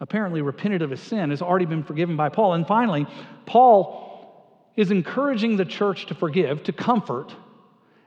apparently 0.00 0.42
repented 0.42 0.82
of 0.82 0.90
his 0.90 1.00
sin 1.00 1.30
has 1.30 1.40
already 1.40 1.64
been 1.64 1.82
forgiven 1.82 2.14
by 2.14 2.28
Paul. 2.28 2.52
And 2.52 2.66
finally, 2.66 3.06
Paul 3.46 4.68
is 4.76 4.90
encouraging 4.90 5.56
the 5.56 5.64
church 5.64 6.04
to 6.06 6.14
forgive, 6.14 6.62
to 6.64 6.72
comfort, 6.74 7.34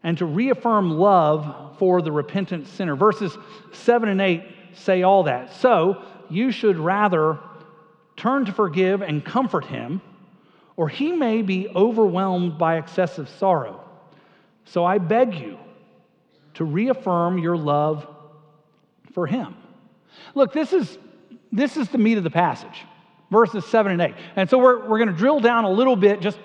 and 0.05 0.19
to 0.19 0.25
reaffirm 0.25 0.91
love 0.91 1.77
for 1.79 1.99
the 1.99 2.11
repentant 2.11 2.67
sinner. 2.67 2.95
Verses 2.95 3.35
7 3.73 4.07
and 4.07 4.21
8 4.21 4.43
say 4.73 5.01
all 5.01 5.23
that. 5.23 5.51
So 5.55 6.03
you 6.29 6.51
should 6.51 6.77
rather 6.77 7.39
turn 8.15 8.45
to 8.45 8.53
forgive 8.53 9.01
and 9.01 9.25
comfort 9.25 9.65
him, 9.65 10.01
or 10.77 10.89
he 10.89 11.11
may 11.11 11.41
be 11.41 11.67
overwhelmed 11.69 12.59
by 12.59 12.77
excessive 12.77 13.27
sorrow. 13.39 13.83
So 14.65 14.85
I 14.85 14.99
beg 14.99 15.33
you 15.33 15.57
to 16.53 16.65
reaffirm 16.65 17.39
your 17.39 17.57
love 17.57 18.07
for 19.13 19.25
him. 19.25 19.55
Look, 20.35 20.53
this 20.53 20.71
is, 20.71 20.99
this 21.51 21.77
is 21.77 21.89
the 21.89 21.97
meat 21.97 22.19
of 22.19 22.23
the 22.23 22.29
passage, 22.29 22.83
verses 23.31 23.65
7 23.65 23.91
and 23.91 24.01
8. 24.01 24.13
And 24.35 24.47
so 24.51 24.59
we're, 24.59 24.87
we're 24.87 24.99
going 24.99 25.09
to 25.09 25.17
drill 25.17 25.39
down 25.39 25.63
a 25.63 25.71
little 25.71 25.95
bit 25.95 26.19
just 26.19 26.37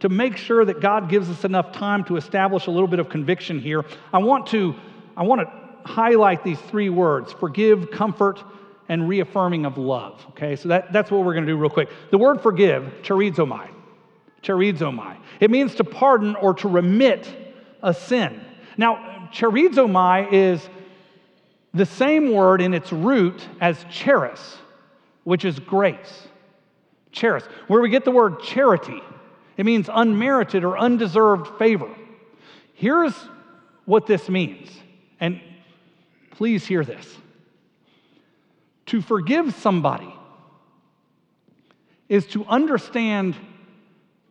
to 0.00 0.08
make 0.08 0.36
sure 0.36 0.64
that 0.64 0.80
God 0.80 1.08
gives 1.08 1.28
us 1.28 1.44
enough 1.44 1.72
time 1.72 2.04
to 2.04 2.16
establish 2.16 2.66
a 2.66 2.70
little 2.70 2.88
bit 2.88 3.00
of 3.00 3.08
conviction 3.08 3.58
here, 3.58 3.84
I 4.12 4.18
want 4.18 4.46
to, 4.48 4.74
I 5.16 5.24
want 5.24 5.40
to 5.40 5.50
highlight 5.88 6.44
these 6.44 6.60
three 6.60 6.90
words 6.90 7.32
forgive, 7.32 7.90
comfort, 7.90 8.42
and 8.88 9.08
reaffirming 9.08 9.66
of 9.66 9.76
love. 9.76 10.24
Okay, 10.30 10.56
so 10.56 10.68
that, 10.68 10.92
that's 10.92 11.10
what 11.10 11.24
we're 11.24 11.34
going 11.34 11.46
to 11.46 11.52
do 11.52 11.56
real 11.56 11.70
quick. 11.70 11.88
The 12.10 12.18
word 12.18 12.40
forgive, 12.40 12.84
charizomai. 13.02 13.68
Charizomai. 14.42 15.18
It 15.40 15.50
means 15.50 15.74
to 15.76 15.84
pardon 15.84 16.36
or 16.36 16.54
to 16.54 16.68
remit 16.68 17.28
a 17.82 17.92
sin. 17.92 18.40
Now, 18.76 19.28
charizomai 19.32 20.32
is 20.32 20.66
the 21.74 21.86
same 21.86 22.32
word 22.32 22.60
in 22.60 22.72
its 22.72 22.92
root 22.92 23.46
as 23.60 23.84
charis, 23.90 24.56
which 25.24 25.44
is 25.44 25.58
grace. 25.58 26.28
Charis, 27.12 27.44
where 27.66 27.80
we 27.80 27.88
get 27.88 28.04
the 28.04 28.10
word 28.10 28.40
charity. 28.40 29.02
It 29.58 29.66
means 29.66 29.90
unmerited 29.92 30.64
or 30.64 30.78
undeserved 30.78 31.58
favor. 31.58 31.90
Here's 32.74 33.12
what 33.84 34.06
this 34.06 34.28
means, 34.28 34.70
and 35.18 35.40
please 36.30 36.64
hear 36.64 36.84
this. 36.84 37.06
To 38.86 39.02
forgive 39.02 39.54
somebody 39.56 40.14
is 42.08 42.26
to 42.28 42.44
understand 42.46 43.34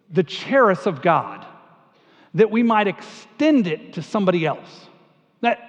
the 0.10 0.24
charis 0.24 0.86
of 0.86 1.02
God, 1.02 1.46
that 2.34 2.50
we 2.50 2.64
might 2.64 2.88
extend 2.88 3.68
it 3.68 3.94
to 3.94 4.02
somebody 4.02 4.46
else. 4.46 4.88
That 5.42 5.60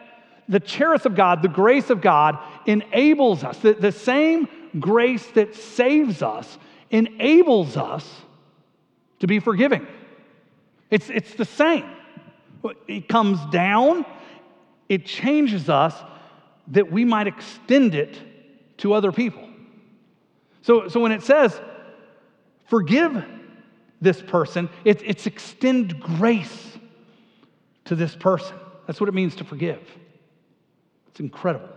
the 0.48 0.60
charis 0.60 1.04
of 1.04 1.16
God, 1.16 1.42
the 1.42 1.48
grace 1.48 1.90
of 1.90 2.00
God, 2.00 2.38
enables 2.64 3.42
us, 3.42 3.58
the, 3.58 3.74
the 3.74 3.92
same 3.92 4.48
grace 4.78 5.26
that 5.32 5.56
saves 5.56 6.22
us 6.22 6.58
enables 6.90 7.76
us 7.76 8.08
to 9.20 9.26
be 9.26 9.40
forgiving. 9.40 9.86
It's, 10.90 11.10
it's 11.10 11.34
the 11.34 11.44
same. 11.44 11.84
It 12.86 13.08
comes 13.08 13.38
down, 13.50 14.04
it 14.88 15.06
changes 15.06 15.68
us 15.68 15.94
that 16.68 16.90
we 16.90 17.04
might 17.04 17.26
extend 17.26 17.94
it 17.94 18.18
to 18.78 18.92
other 18.92 19.12
people. 19.12 19.48
So, 20.62 20.88
so 20.88 21.00
when 21.00 21.12
it 21.12 21.22
says, 21.22 21.58
forgive 22.66 23.24
this 24.00 24.20
person, 24.20 24.68
it, 24.84 25.02
it's 25.04 25.26
extend 25.26 26.00
grace 26.00 26.76
to 27.86 27.94
this 27.94 28.14
person. 28.14 28.56
That's 28.86 29.00
what 29.00 29.08
it 29.08 29.14
means 29.14 29.36
to 29.36 29.44
forgive. 29.44 29.80
It's 31.08 31.20
incredible. 31.20 31.68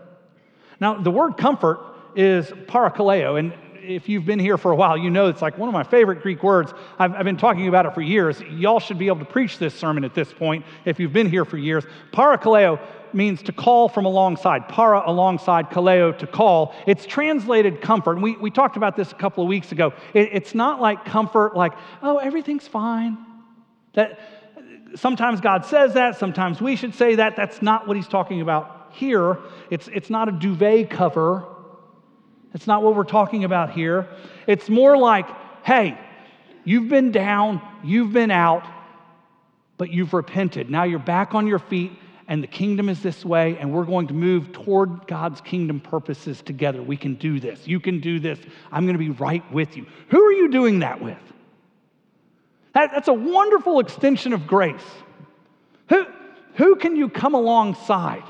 Now, 0.80 0.96
the 0.96 1.12
word 1.12 1.38
comfort 1.38 1.80
is 2.16 2.48
parakaleo, 2.48 3.40
and 3.40 3.54
if 3.84 4.08
you've 4.08 4.26
been 4.26 4.40
here 4.40 4.58
for 4.58 4.72
a 4.72 4.76
while, 4.76 4.98
you 4.98 5.10
know 5.10 5.28
it's 5.28 5.42
like 5.42 5.58
one 5.58 5.68
of 5.68 5.74
my 5.74 5.84
favorite 5.84 6.22
Greek 6.22 6.44
words. 6.44 6.74
I've, 7.00 7.14
I've, 7.14 7.26
been 7.26 7.38
talking 7.38 7.68
about 7.68 7.86
it 7.86 7.94
for 7.94 8.02
years. 8.02 8.42
Y'all 8.42 8.80
should 8.80 8.98
be 8.98 9.08
able 9.08 9.20
to 9.20 9.26
preach 9.26 9.58
this 9.58 9.74
sermon 9.74 10.04
at 10.04 10.14
this 10.14 10.32
point 10.32 10.66
if 10.86 11.00
you've 11.00 11.14
been 11.14 11.30
here 11.30 11.46
for 11.46 11.58
years. 11.58 11.84
Parakaleo 12.14 12.80
means 13.14 13.42
to 13.44 13.52
call 13.52 13.90
from 13.90 14.06
alongside. 14.06 14.68
Para 14.70 15.04
alongside, 15.06 15.70
kaleo 15.70 16.18
to 16.18 16.28
call. 16.28 16.74
It's 16.88 17.06
translated 17.06 17.82
comfort. 17.82 18.14
And 18.14 18.24
we, 18.24 18.38
we 18.38 18.52
talked 18.52 18.78
about 18.78 18.96
this 18.96 19.12
a 19.12 19.16
couple 19.16 19.44
of 19.44 19.50
weeks 19.50 19.72
ago. 19.72 19.94
It, 20.14 20.30
it's 20.32 20.56
not 20.56 20.80
like 20.80 21.04
comfort, 21.06 21.56
like, 21.56 21.74
oh, 22.02 22.18
everything's 22.18 22.68
fine. 22.68 23.18
That 23.94 24.20
sometimes 24.96 25.42
God 25.42 25.66
says 25.66 25.96
that, 25.96 26.18
sometimes 26.18 26.62
we 26.62 26.76
should 26.76 26.96
say 26.96 27.16
that. 27.16 27.36
That's 27.36 27.62
not 27.62 27.88
what 27.88 27.98
he's 27.98 28.08
talking 28.08 28.42
about 28.42 28.92
here. 28.94 29.38
It's, 29.70 29.88
it's 29.90 30.10
not 30.10 30.30
a 30.30 30.32
duvet 30.32 30.90
cover 30.90 31.46
that's 32.54 32.68
not 32.68 32.84
what 32.84 32.96
we're 32.96 33.04
talking 33.04 33.44
about 33.44 33.72
here. 33.72 34.08
It's 34.48 34.70
more 34.70 34.98
like, 34.98 35.28
hey, 35.64 35.98
you've 36.64 36.90
been 36.90 37.12
down, 37.12 37.62
you've 37.84 38.12
been 38.12 38.32
out, 38.32 38.64
but 39.78 39.92
you've 39.92 40.14
repented. 40.14 40.70
Now 40.70 40.84
you're 40.84 41.00
back 41.00 41.34
on 41.34 41.48
your 41.48 41.60
feet, 41.60 41.92
and 42.28 42.44
the 42.44 42.48
kingdom 42.48 42.90
is 42.90 43.02
this 43.02 43.26
way, 43.26 43.58
and 43.58 43.74
we're 43.74 43.86
going 43.86 44.08
to 44.08 44.14
move 44.14 44.52
toward 44.52 45.08
God's 45.08 45.42
kingdom 45.42 45.80
purposes 45.80 46.42
together. 46.42 46.82
We 46.82 46.98
can 46.98 47.16
do 47.16 47.40
this. 47.40 47.68
You 47.68 47.80
can 47.80 48.00
do 48.00 48.20
this. 48.20 48.40
I'm 48.72 48.86
going 48.86 48.98
to 48.98 49.00
be 49.00 49.10
right 49.10 49.50
with 49.52 49.78
you. 49.78 49.86
Who 50.10 50.22
are 50.22 50.34
you 50.34 50.50
doing 50.50 50.80
that 50.80 51.02
with? 51.02 51.18
That, 52.74 52.92
that's 52.94 53.08
a 53.08 53.14
wonderful 53.14 53.80
extension 53.80 54.34
of 54.34 54.48
grace. 54.48 54.84
Who, 55.90 56.06
who 56.56 56.76
can 56.76 56.96
you 56.96 57.10
come 57.10 57.34
alongside? 57.34 58.24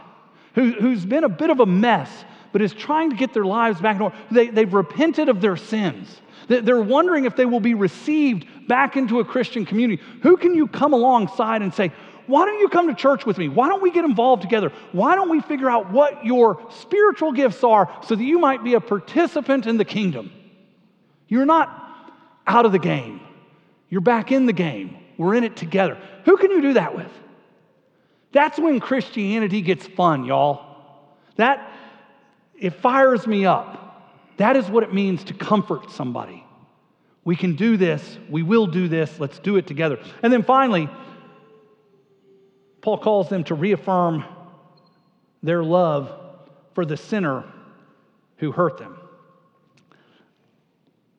Who, 0.55 0.71
who's 0.71 1.05
been 1.05 1.23
a 1.23 1.29
bit 1.29 1.49
of 1.49 1.59
a 1.59 1.65
mess 1.65 2.09
but 2.51 2.61
is 2.61 2.73
trying 2.73 3.09
to 3.09 3.15
get 3.15 3.33
their 3.33 3.45
lives 3.45 3.79
back 3.81 3.95
in 3.95 4.01
order. 4.01 4.15
They, 4.29 4.47
they've 4.49 4.73
repented 4.73 5.29
of 5.29 5.41
their 5.41 5.57
sins. 5.57 6.21
They're 6.47 6.81
wondering 6.81 7.25
if 7.25 7.35
they 7.35 7.45
will 7.45 7.59
be 7.59 7.75
received 7.75 8.67
back 8.67 8.97
into 8.97 9.19
a 9.19 9.25
Christian 9.25 9.65
community. 9.65 10.01
Who 10.23 10.37
can 10.37 10.53
you 10.53 10.67
come 10.67 10.93
alongside 10.93 11.61
and 11.61 11.73
say, 11.73 11.91
why 12.27 12.45
don't 12.45 12.59
you 12.59 12.69
come 12.69 12.87
to 12.87 12.93
church 12.93 13.25
with 13.25 13.37
me? 13.37 13.49
Why 13.49 13.67
don't 13.67 13.81
we 13.81 13.91
get 13.91 14.05
involved 14.05 14.41
together? 14.41 14.71
Why 14.91 15.15
don't 15.15 15.29
we 15.29 15.41
figure 15.41 15.69
out 15.69 15.91
what 15.91 16.25
your 16.25 16.65
spiritual 16.69 17.31
gifts 17.31 17.63
are 17.63 17.91
so 18.03 18.15
that 18.15 18.23
you 18.23 18.39
might 18.39 18.63
be 18.63 18.73
a 18.73 18.81
participant 18.81 19.65
in 19.65 19.77
the 19.77 19.85
kingdom? 19.85 20.31
You're 21.27 21.45
not 21.45 21.69
out 22.47 22.65
of 22.65 22.71
the 22.71 22.79
game, 22.79 23.21
you're 23.89 24.01
back 24.01 24.31
in 24.31 24.45
the 24.45 24.53
game. 24.53 24.97
We're 25.17 25.35
in 25.35 25.43
it 25.43 25.55
together. 25.55 25.99
Who 26.25 26.37
can 26.37 26.49
you 26.49 26.61
do 26.61 26.73
that 26.73 26.95
with? 26.95 27.11
That's 28.31 28.57
when 28.57 28.79
Christianity 28.79 29.61
gets 29.61 29.85
fun, 29.85 30.25
y'all. 30.25 30.65
That, 31.35 31.70
it 32.61 32.75
fires 32.75 33.27
me 33.27 33.45
up. 33.45 34.37
That 34.37 34.55
is 34.55 34.69
what 34.69 34.83
it 34.83 34.93
means 34.93 35.25
to 35.25 35.33
comfort 35.33 35.91
somebody. 35.91 36.45
We 37.25 37.35
can 37.35 37.55
do 37.55 37.75
this. 37.75 38.17
We 38.29 38.43
will 38.43 38.67
do 38.67 38.87
this. 38.87 39.19
Let's 39.19 39.39
do 39.39 39.57
it 39.57 39.67
together. 39.67 39.99
And 40.23 40.31
then 40.31 40.43
finally, 40.43 40.87
Paul 42.81 42.99
calls 42.99 43.29
them 43.29 43.43
to 43.45 43.55
reaffirm 43.55 44.23
their 45.43 45.63
love 45.63 46.11
for 46.73 46.85
the 46.85 46.97
sinner 46.97 47.43
who 48.37 48.51
hurt 48.51 48.77
them. 48.77 48.97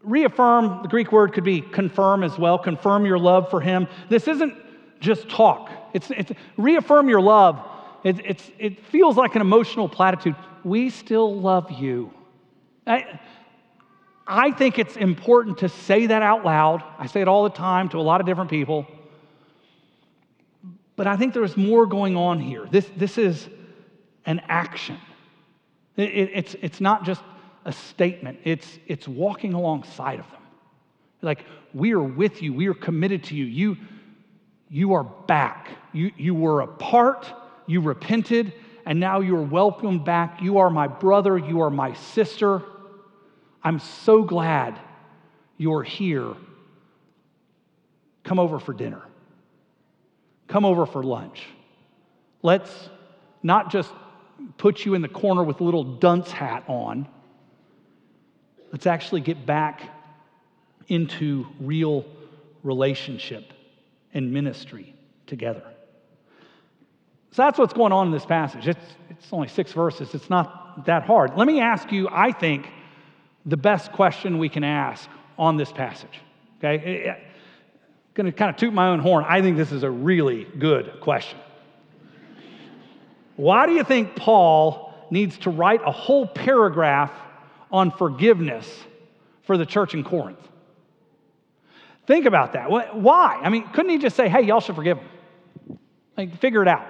Reaffirm, 0.02 0.82
the 0.82 0.88
Greek 0.88 1.12
word 1.12 1.32
could 1.32 1.44
be 1.44 1.60
confirm 1.60 2.24
as 2.24 2.38
well. 2.38 2.58
Confirm 2.58 3.04
your 3.04 3.18
love 3.18 3.50
for 3.50 3.60
him. 3.60 3.86
This 4.08 4.26
isn't 4.26 4.56
just 5.00 5.28
talk, 5.28 5.70
it's, 5.92 6.10
it's 6.12 6.30
reaffirm 6.56 7.08
your 7.08 7.20
love. 7.20 7.68
It, 8.04 8.50
it 8.58 8.84
feels 8.86 9.16
like 9.16 9.34
an 9.34 9.40
emotional 9.40 9.88
platitude 9.88 10.34
we 10.64 10.90
still 10.90 11.40
love 11.40 11.70
you. 11.70 12.12
I, 12.86 13.20
I 14.26 14.52
think 14.52 14.78
it's 14.78 14.96
important 14.96 15.58
to 15.58 15.68
say 15.68 16.06
that 16.06 16.22
out 16.22 16.44
loud. 16.44 16.82
I 16.98 17.06
say 17.06 17.20
it 17.20 17.28
all 17.28 17.44
the 17.44 17.50
time 17.50 17.88
to 17.90 17.98
a 17.98 18.02
lot 18.02 18.20
of 18.20 18.26
different 18.26 18.50
people. 18.50 18.86
But 20.94 21.06
I 21.06 21.16
think 21.16 21.34
there's 21.34 21.56
more 21.56 21.86
going 21.86 22.16
on 22.16 22.38
here. 22.40 22.66
This, 22.70 22.88
this 22.96 23.18
is 23.18 23.48
an 24.26 24.40
action. 24.48 24.98
It, 25.96 26.10
it, 26.10 26.30
it's, 26.34 26.56
it's 26.60 26.80
not 26.80 27.04
just 27.04 27.22
a 27.64 27.72
statement, 27.72 28.40
it's, 28.44 28.78
it's 28.86 29.06
walking 29.06 29.54
alongside 29.54 30.18
of 30.18 30.28
them. 30.30 30.40
Like, 31.20 31.44
we 31.72 31.92
are 31.92 32.02
with 32.02 32.42
you, 32.42 32.52
we 32.52 32.66
are 32.66 32.74
committed 32.74 33.24
to 33.24 33.36
you. 33.36 33.44
You, 33.44 33.76
you 34.68 34.94
are 34.94 35.04
back. 35.04 35.68
You, 35.92 36.10
you 36.16 36.34
were 36.34 36.62
apart, 36.62 37.32
you 37.66 37.80
repented, 37.80 38.52
and 38.84 38.98
now 38.98 39.20
you 39.20 39.36
are 39.36 39.42
welcome 39.42 40.02
back. 40.02 40.42
You 40.42 40.58
are 40.58 40.70
my 40.70 40.88
brother, 40.88 41.38
you 41.38 41.62
are 41.62 41.70
my 41.70 41.94
sister. 41.94 42.62
I'm 43.62 43.78
so 43.78 44.24
glad 44.24 44.78
you're 45.56 45.82
here. 45.82 46.34
Come 48.24 48.38
over 48.38 48.58
for 48.58 48.72
dinner. 48.72 49.02
Come 50.48 50.64
over 50.64 50.86
for 50.86 51.02
lunch. 51.02 51.44
Let's 52.42 52.70
not 53.42 53.70
just 53.70 53.90
put 54.58 54.84
you 54.84 54.94
in 54.94 55.02
the 55.02 55.08
corner 55.08 55.42
with 55.44 55.60
a 55.60 55.64
little 55.64 55.84
dunce 55.84 56.30
hat 56.30 56.64
on. 56.66 57.06
Let's 58.72 58.86
actually 58.86 59.20
get 59.20 59.46
back 59.46 59.82
into 60.88 61.46
real 61.60 62.04
relationship 62.62 63.52
and 64.14 64.32
ministry 64.32 64.94
together. 65.26 65.71
So 67.32 67.42
that's 67.42 67.58
what's 67.58 67.72
going 67.72 67.92
on 67.92 68.08
in 68.08 68.12
this 68.12 68.26
passage. 68.26 68.68
It's, 68.68 68.84
it's 69.08 69.32
only 69.32 69.48
six 69.48 69.72
verses, 69.72 70.14
it's 70.14 70.30
not 70.30 70.84
that 70.86 71.04
hard. 71.04 71.36
Let 71.36 71.46
me 71.46 71.60
ask 71.60 71.90
you, 71.90 72.08
I 72.10 72.32
think, 72.32 72.66
the 73.44 73.56
best 73.56 73.92
question 73.92 74.38
we 74.38 74.48
can 74.48 74.64
ask 74.64 75.08
on 75.38 75.56
this 75.56 75.72
passage. 75.72 76.20
Okay? 76.58 77.08
I'm 77.08 77.16
going 78.14 78.26
to 78.26 78.32
kind 78.32 78.50
of 78.50 78.56
toot 78.56 78.72
my 78.72 78.88
own 78.88 79.00
horn. 79.00 79.24
I 79.26 79.40
think 79.40 79.56
this 79.56 79.72
is 79.72 79.82
a 79.82 79.90
really 79.90 80.44
good 80.44 81.00
question. 81.00 81.38
Why 83.36 83.66
do 83.66 83.72
you 83.72 83.82
think 83.82 84.14
Paul 84.14 84.94
needs 85.10 85.38
to 85.38 85.50
write 85.50 85.80
a 85.84 85.90
whole 85.90 86.26
paragraph 86.26 87.12
on 87.70 87.90
forgiveness 87.90 88.68
for 89.44 89.56
the 89.56 89.66
church 89.66 89.94
in 89.94 90.04
Corinth? 90.04 90.38
Think 92.06 92.26
about 92.26 92.52
that. 92.52 92.70
Why? 92.70 93.40
I 93.42 93.48
mean, 93.48 93.66
couldn't 93.70 93.90
he 93.90 93.98
just 93.98 94.16
say, 94.16 94.28
hey, 94.28 94.42
y'all 94.42 94.60
should 94.60 94.76
forgive 94.76 94.98
them? 94.98 95.78
Like, 96.16 96.38
figure 96.38 96.60
it 96.60 96.68
out. 96.68 96.86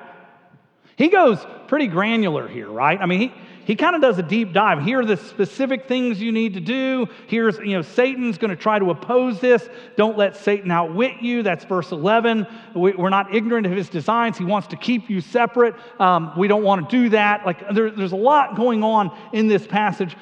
He 0.96 1.08
goes 1.08 1.44
pretty 1.68 1.86
granular 1.86 2.48
here, 2.48 2.68
right? 2.68 3.00
I 3.00 3.06
mean, 3.06 3.20
he, 3.20 3.32
he 3.64 3.76
kind 3.76 3.94
of 3.94 4.02
does 4.02 4.18
a 4.18 4.22
deep 4.22 4.52
dive. 4.52 4.82
Here 4.82 5.00
are 5.00 5.06
the 5.06 5.16
specific 5.16 5.86
things 5.86 6.20
you 6.20 6.32
need 6.32 6.54
to 6.54 6.60
do. 6.60 7.06
Here's, 7.28 7.58
you 7.58 7.76
know, 7.76 7.82
Satan's 7.82 8.38
going 8.38 8.50
to 8.50 8.56
try 8.56 8.78
to 8.78 8.90
oppose 8.90 9.40
this. 9.40 9.68
Don't 9.96 10.18
let 10.18 10.36
Satan 10.36 10.70
outwit 10.70 11.22
you. 11.22 11.42
That's 11.42 11.64
verse 11.64 11.92
11. 11.92 12.46
We, 12.74 12.92
are 12.92 13.10
not 13.10 13.34
ignorant 13.34 13.66
of 13.66 13.72
his 13.72 13.88
designs. 13.88 14.36
He 14.36 14.44
wants 14.44 14.68
to 14.68 14.76
keep 14.76 15.08
you 15.08 15.20
separate. 15.20 15.74
Um, 16.00 16.32
we 16.36 16.48
don't 16.48 16.64
want 16.64 16.90
to 16.90 16.96
do 16.96 17.08
that. 17.10 17.46
Like, 17.46 17.72
there, 17.72 17.90
there's 17.90 18.12
a 18.12 18.16
lot 18.16 18.56
going 18.56 18.82
on 18.82 19.16
in 19.32 19.46
this 19.46 19.66
passage. 19.66 20.16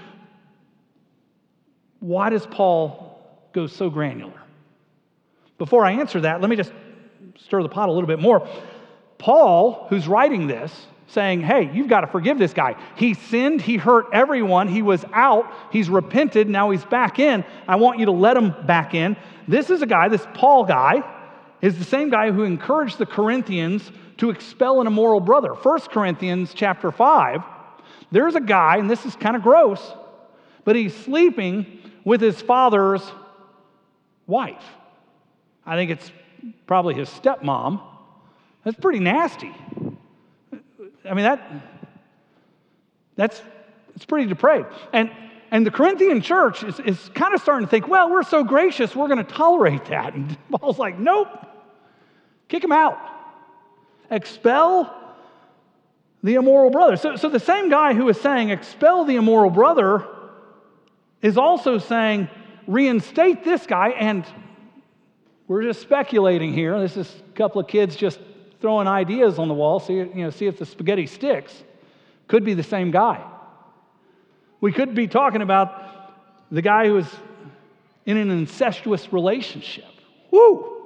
Why 2.00 2.30
does 2.30 2.46
Paul 2.46 3.18
go 3.52 3.66
so 3.66 3.90
granular? 3.90 4.40
Before 5.58 5.84
I 5.84 5.92
answer 5.92 6.20
that, 6.20 6.40
let 6.40 6.48
me 6.48 6.56
just 6.56 6.72
stir 7.38 7.62
the 7.62 7.68
pot 7.68 7.88
a 7.88 7.92
little 7.92 8.06
bit 8.06 8.18
more. 8.18 8.48
Paul, 9.20 9.86
who's 9.90 10.08
writing 10.08 10.46
this, 10.46 10.86
saying, 11.08 11.42
Hey, 11.42 11.70
you've 11.72 11.88
got 11.88 12.00
to 12.00 12.06
forgive 12.06 12.38
this 12.38 12.54
guy. 12.54 12.74
He 12.96 13.14
sinned, 13.14 13.60
he 13.60 13.76
hurt 13.76 14.06
everyone, 14.12 14.66
he 14.66 14.82
was 14.82 15.04
out, 15.12 15.52
he's 15.70 15.90
repented, 15.90 16.48
now 16.48 16.70
he's 16.70 16.84
back 16.84 17.18
in. 17.18 17.44
I 17.68 17.76
want 17.76 17.98
you 17.98 18.06
to 18.06 18.12
let 18.12 18.36
him 18.36 18.54
back 18.66 18.94
in. 18.94 19.16
This 19.46 19.70
is 19.70 19.82
a 19.82 19.86
guy, 19.86 20.08
this 20.08 20.26
Paul 20.34 20.64
guy, 20.64 21.02
is 21.60 21.78
the 21.78 21.84
same 21.84 22.08
guy 22.08 22.32
who 22.32 22.44
encouraged 22.44 22.98
the 22.98 23.06
Corinthians 23.06 23.92
to 24.16 24.30
expel 24.30 24.80
an 24.80 24.86
immoral 24.86 25.20
brother. 25.20 25.52
1 25.54 25.80
Corinthians 25.92 26.54
chapter 26.54 26.90
5, 26.90 27.42
there's 28.10 28.34
a 28.34 28.40
guy, 28.40 28.78
and 28.78 28.90
this 28.90 29.04
is 29.04 29.14
kind 29.16 29.36
of 29.36 29.42
gross, 29.42 29.92
but 30.64 30.76
he's 30.76 30.96
sleeping 30.96 31.78
with 32.04 32.20
his 32.20 32.40
father's 32.40 33.02
wife. 34.26 34.64
I 35.66 35.76
think 35.76 35.90
it's 35.90 36.10
probably 36.66 36.94
his 36.94 37.10
stepmom. 37.10 37.82
That's 38.64 38.78
pretty 38.78 39.00
nasty. 39.00 39.54
I 41.04 41.14
mean, 41.14 41.24
that, 41.24 41.50
that's 43.16 43.42
it's 43.94 44.04
pretty 44.04 44.26
depraved. 44.26 44.68
And, 44.92 45.10
and 45.50 45.66
the 45.66 45.70
Corinthian 45.70 46.20
church 46.20 46.62
is, 46.62 46.78
is 46.80 47.10
kind 47.14 47.34
of 47.34 47.42
starting 47.42 47.66
to 47.66 47.70
think, 47.70 47.88
well, 47.88 48.10
we're 48.10 48.22
so 48.22 48.44
gracious, 48.44 48.94
we're 48.94 49.08
going 49.08 49.24
to 49.24 49.32
tolerate 49.32 49.86
that. 49.86 50.14
And 50.14 50.36
Paul's 50.50 50.78
like, 50.78 50.98
nope, 50.98 51.28
kick 52.48 52.62
him 52.62 52.72
out. 52.72 52.98
Expel 54.10 54.96
the 56.22 56.34
immoral 56.34 56.70
brother. 56.70 56.96
So, 56.96 57.16
so 57.16 57.28
the 57.28 57.40
same 57.40 57.70
guy 57.70 57.94
who 57.94 58.08
is 58.08 58.20
saying, 58.20 58.50
expel 58.50 59.04
the 59.04 59.16
immoral 59.16 59.50
brother, 59.50 60.06
is 61.22 61.36
also 61.36 61.78
saying, 61.78 62.28
reinstate 62.66 63.44
this 63.44 63.66
guy. 63.66 63.90
And 63.90 64.24
we're 65.46 65.62
just 65.62 65.80
speculating 65.80 66.52
here. 66.52 66.78
This 66.80 66.96
is 66.96 67.14
a 67.28 67.36
couple 67.36 67.60
of 67.60 67.68
kids 67.68 67.96
just 67.96 68.18
throwing 68.60 68.86
ideas 68.86 69.38
on 69.38 69.48
the 69.48 69.54
wall, 69.54 69.80
see, 69.80 69.94
you 69.94 70.14
know, 70.14 70.30
see 70.30 70.46
if 70.46 70.58
the 70.58 70.66
spaghetti 70.66 71.06
sticks. 71.06 71.52
Could 72.28 72.44
be 72.44 72.54
the 72.54 72.62
same 72.62 72.90
guy. 72.90 73.24
We 74.60 74.72
could 74.72 74.94
be 74.94 75.08
talking 75.08 75.42
about 75.42 76.14
the 76.50 76.62
guy 76.62 76.86
who 76.86 76.98
is 76.98 77.08
in 78.06 78.16
an 78.16 78.30
incestuous 78.30 79.12
relationship. 79.12 79.84
Woo! 80.30 80.76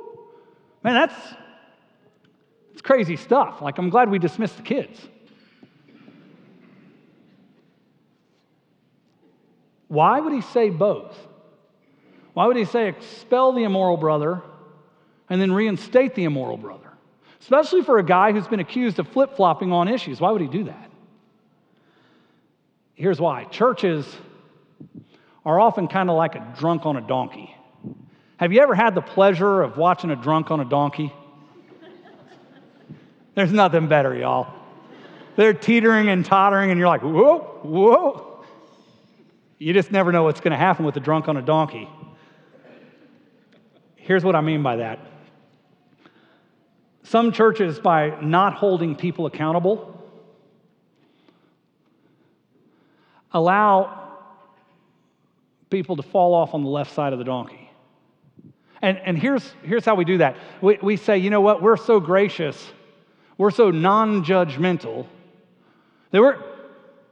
Man, 0.82 0.94
that's, 0.94 1.14
that's 2.70 2.82
crazy 2.82 3.16
stuff. 3.16 3.60
Like, 3.60 3.78
I'm 3.78 3.90
glad 3.90 4.10
we 4.10 4.18
dismissed 4.18 4.56
the 4.56 4.62
kids. 4.62 4.98
Why 9.88 10.20
would 10.20 10.32
he 10.32 10.40
say 10.40 10.70
both? 10.70 11.16
Why 12.32 12.46
would 12.46 12.56
he 12.56 12.64
say 12.64 12.88
expel 12.88 13.52
the 13.52 13.64
immoral 13.64 13.96
brother 13.96 14.42
and 15.30 15.40
then 15.40 15.52
reinstate 15.52 16.14
the 16.14 16.24
immoral 16.24 16.56
brother? 16.56 16.93
Especially 17.44 17.82
for 17.82 17.98
a 17.98 18.02
guy 18.02 18.32
who's 18.32 18.48
been 18.48 18.60
accused 18.60 18.98
of 18.98 19.06
flip 19.08 19.36
flopping 19.36 19.70
on 19.70 19.86
issues. 19.86 20.18
Why 20.18 20.30
would 20.30 20.40
he 20.40 20.48
do 20.48 20.64
that? 20.64 20.90
Here's 22.94 23.20
why 23.20 23.44
churches 23.44 24.06
are 25.44 25.60
often 25.60 25.86
kind 25.86 26.08
of 26.08 26.16
like 26.16 26.36
a 26.36 26.54
drunk 26.58 26.86
on 26.86 26.96
a 26.96 27.02
donkey. 27.02 27.54
Have 28.38 28.54
you 28.54 28.62
ever 28.62 28.74
had 28.74 28.94
the 28.94 29.02
pleasure 29.02 29.60
of 29.60 29.76
watching 29.76 30.10
a 30.10 30.16
drunk 30.16 30.50
on 30.50 30.60
a 30.60 30.64
donkey? 30.64 31.12
There's 33.34 33.52
nothing 33.52 33.88
better, 33.88 34.14
y'all. 34.16 34.50
They're 35.36 35.52
teetering 35.52 36.08
and 36.08 36.24
tottering, 36.24 36.70
and 36.70 36.78
you're 36.78 36.88
like, 36.88 37.02
whoa, 37.02 37.40
whoa. 37.62 38.42
You 39.58 39.74
just 39.74 39.92
never 39.92 40.12
know 40.12 40.22
what's 40.22 40.40
going 40.40 40.52
to 40.52 40.56
happen 40.56 40.86
with 40.86 40.96
a 40.96 41.00
drunk 41.00 41.28
on 41.28 41.36
a 41.36 41.42
donkey. 41.42 41.90
Here's 43.96 44.24
what 44.24 44.34
I 44.34 44.40
mean 44.40 44.62
by 44.62 44.76
that. 44.76 44.98
Some 47.04 47.32
churches, 47.32 47.78
by 47.78 48.18
not 48.20 48.54
holding 48.54 48.96
people 48.96 49.26
accountable, 49.26 49.90
allow 53.30 54.08
people 55.68 55.96
to 55.96 56.02
fall 56.02 56.34
off 56.34 56.54
on 56.54 56.62
the 56.62 56.68
left 56.68 56.94
side 56.94 57.12
of 57.12 57.18
the 57.18 57.24
donkey. 57.24 57.70
And, 58.80 58.98
and 58.98 59.18
here's, 59.18 59.54
here's 59.62 59.84
how 59.84 59.94
we 59.94 60.04
do 60.04 60.18
that 60.18 60.36
we, 60.60 60.78
we 60.82 60.96
say, 60.96 61.18
you 61.18 61.30
know 61.30 61.40
what, 61.40 61.62
we're 61.62 61.76
so 61.76 62.00
gracious, 62.00 62.72
we're 63.36 63.50
so 63.50 63.70
non 63.70 64.24
judgmental 64.24 65.06
that 66.10 66.20
we're, 66.20 66.38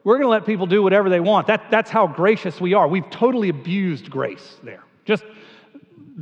we're 0.04 0.14
going 0.14 0.26
to 0.26 0.30
let 0.30 0.46
people 0.46 0.66
do 0.66 0.82
whatever 0.82 1.10
they 1.10 1.20
want. 1.20 1.48
That, 1.48 1.70
that's 1.70 1.90
how 1.90 2.06
gracious 2.06 2.60
we 2.60 2.72
are. 2.72 2.88
We've 2.88 3.08
totally 3.10 3.50
abused 3.50 4.10
grace 4.10 4.56
there. 4.62 4.84
Just 5.04 5.24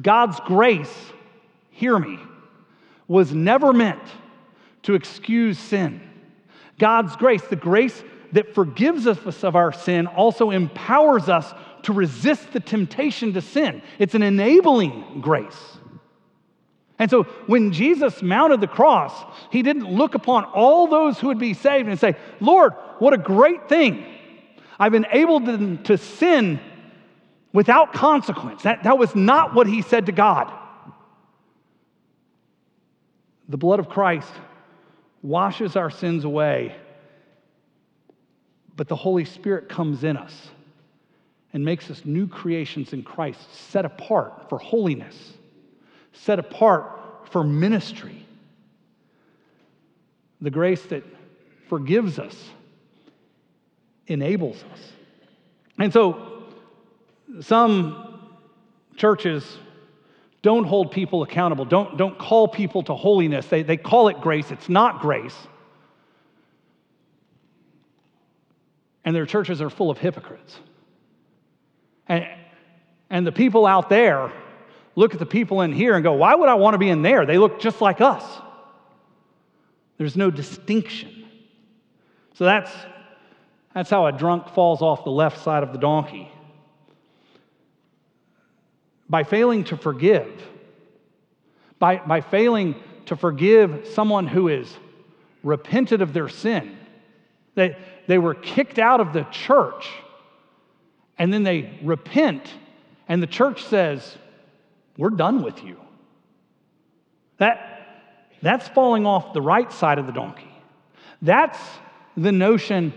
God's 0.00 0.40
grace, 0.40 0.94
hear 1.70 1.98
me, 1.98 2.18
was 3.10 3.34
never 3.34 3.72
meant 3.72 4.04
to 4.82 4.94
excuse 4.94 5.58
sin. 5.58 6.00
God's 6.78 7.16
grace, 7.16 7.42
the 7.42 7.56
grace 7.56 8.04
that 8.30 8.54
forgives 8.54 9.04
us 9.08 9.42
of 9.42 9.56
our 9.56 9.72
sin 9.72 10.06
also 10.06 10.50
empowers 10.50 11.28
us 11.28 11.52
to 11.82 11.92
resist 11.92 12.52
the 12.52 12.60
temptation 12.60 13.32
to 13.32 13.40
sin. 13.40 13.82
It's 13.98 14.14
an 14.14 14.22
enabling 14.22 15.22
grace. 15.22 15.78
And 17.00 17.10
so 17.10 17.24
when 17.48 17.72
Jesus 17.72 18.22
mounted 18.22 18.60
the 18.60 18.68
cross, 18.68 19.12
he 19.50 19.62
didn't 19.62 19.92
look 19.92 20.14
upon 20.14 20.44
all 20.44 20.86
those 20.86 21.18
who 21.18 21.26
would 21.26 21.38
be 21.40 21.54
saved 21.54 21.88
and 21.88 21.98
say, 21.98 22.14
Lord, 22.38 22.74
what 23.00 23.12
a 23.12 23.18
great 23.18 23.68
thing. 23.68 24.06
I've 24.78 24.94
enabled 24.94 25.46
them 25.46 25.82
to 25.84 25.98
sin 25.98 26.60
without 27.52 27.92
consequence. 27.92 28.62
That, 28.62 28.84
that 28.84 28.98
was 28.98 29.16
not 29.16 29.52
what 29.52 29.66
he 29.66 29.82
said 29.82 30.06
to 30.06 30.12
God. 30.12 30.52
The 33.50 33.58
blood 33.58 33.80
of 33.80 33.90
Christ 33.90 34.32
washes 35.22 35.76
our 35.76 35.90
sins 35.90 36.24
away 36.24 36.74
but 38.80 38.88
the 38.88 38.96
Holy 38.96 39.26
Spirit 39.26 39.68
comes 39.68 40.04
in 40.04 40.16
us 40.16 40.48
and 41.52 41.62
makes 41.62 41.90
us 41.90 42.02
new 42.06 42.26
creations 42.26 42.94
in 42.94 43.02
Christ, 43.02 43.40
set 43.68 43.84
apart 43.84 44.48
for 44.48 44.58
holiness, 44.58 45.34
set 46.14 46.38
apart 46.38 47.28
for 47.30 47.44
ministry. 47.44 48.24
The 50.40 50.48
grace 50.48 50.82
that 50.84 51.04
forgives 51.68 52.18
us 52.18 52.34
enables 54.06 54.64
us. 54.72 54.92
And 55.76 55.92
so, 55.92 56.44
some 57.42 58.30
churches 58.96 59.58
don't 60.42 60.64
hold 60.64 60.90
people 60.90 61.22
accountable, 61.22 61.64
don't, 61.64 61.96
don't 61.96 62.18
call 62.18 62.48
people 62.48 62.82
to 62.84 62.94
holiness. 62.94 63.46
They, 63.46 63.62
they 63.62 63.76
call 63.76 64.08
it 64.08 64.20
grace, 64.20 64.50
it's 64.50 64.68
not 64.68 65.00
grace. 65.00 65.36
and 69.04 69.14
their 69.14 69.26
churches 69.26 69.60
are 69.62 69.70
full 69.70 69.90
of 69.90 69.98
hypocrites. 69.98 70.56
And, 72.06 72.26
and 73.08 73.26
the 73.26 73.32
people 73.32 73.66
out 73.66 73.88
there 73.88 74.32
look 74.94 75.14
at 75.14 75.18
the 75.18 75.26
people 75.26 75.62
in 75.62 75.72
here 75.72 75.94
and 75.94 76.04
go, 76.04 76.12
Why 76.12 76.34
would 76.34 76.48
I 76.48 76.54
want 76.54 76.74
to 76.74 76.78
be 76.78 76.88
in 76.88 77.02
there? 77.02 77.26
They 77.26 77.38
look 77.38 77.60
just 77.60 77.80
like 77.80 78.00
us. 78.00 78.24
There's 79.98 80.16
no 80.16 80.30
distinction. 80.30 81.26
So 82.34 82.44
that's, 82.44 82.70
that's 83.74 83.90
how 83.90 84.06
a 84.06 84.12
drunk 84.12 84.48
falls 84.50 84.80
off 84.80 85.04
the 85.04 85.10
left 85.10 85.42
side 85.42 85.62
of 85.62 85.72
the 85.72 85.78
donkey. 85.78 86.30
By 89.10 89.24
failing 89.24 89.64
to 89.64 89.76
forgive, 89.76 90.30
by, 91.80 91.96
by 91.96 92.22
failing 92.22 92.76
to 93.06 93.16
forgive 93.16 93.88
someone 93.92 94.26
who 94.26 94.48
is 94.48 94.72
repented 95.42 96.00
of 96.00 96.12
their 96.12 96.28
sin, 96.28 96.78
they, 97.56 97.76
they 98.06 98.18
were 98.18 98.34
kicked 98.34 98.78
out 98.78 99.00
of 99.00 99.12
the 99.12 99.24
church 99.24 99.88
and 101.18 101.30
then 101.30 101.42
they 101.42 101.78
repent, 101.82 102.50
and 103.06 103.22
the 103.22 103.26
church 103.26 103.64
says, 103.64 104.16
We're 104.96 105.10
done 105.10 105.42
with 105.42 105.62
you. 105.62 105.76
That, 107.36 108.06
that's 108.40 108.68
falling 108.68 109.04
off 109.04 109.34
the 109.34 109.42
right 109.42 109.70
side 109.70 109.98
of 109.98 110.06
the 110.06 110.12
donkey. 110.12 110.50
That's 111.20 111.58
the 112.16 112.32
notion 112.32 112.94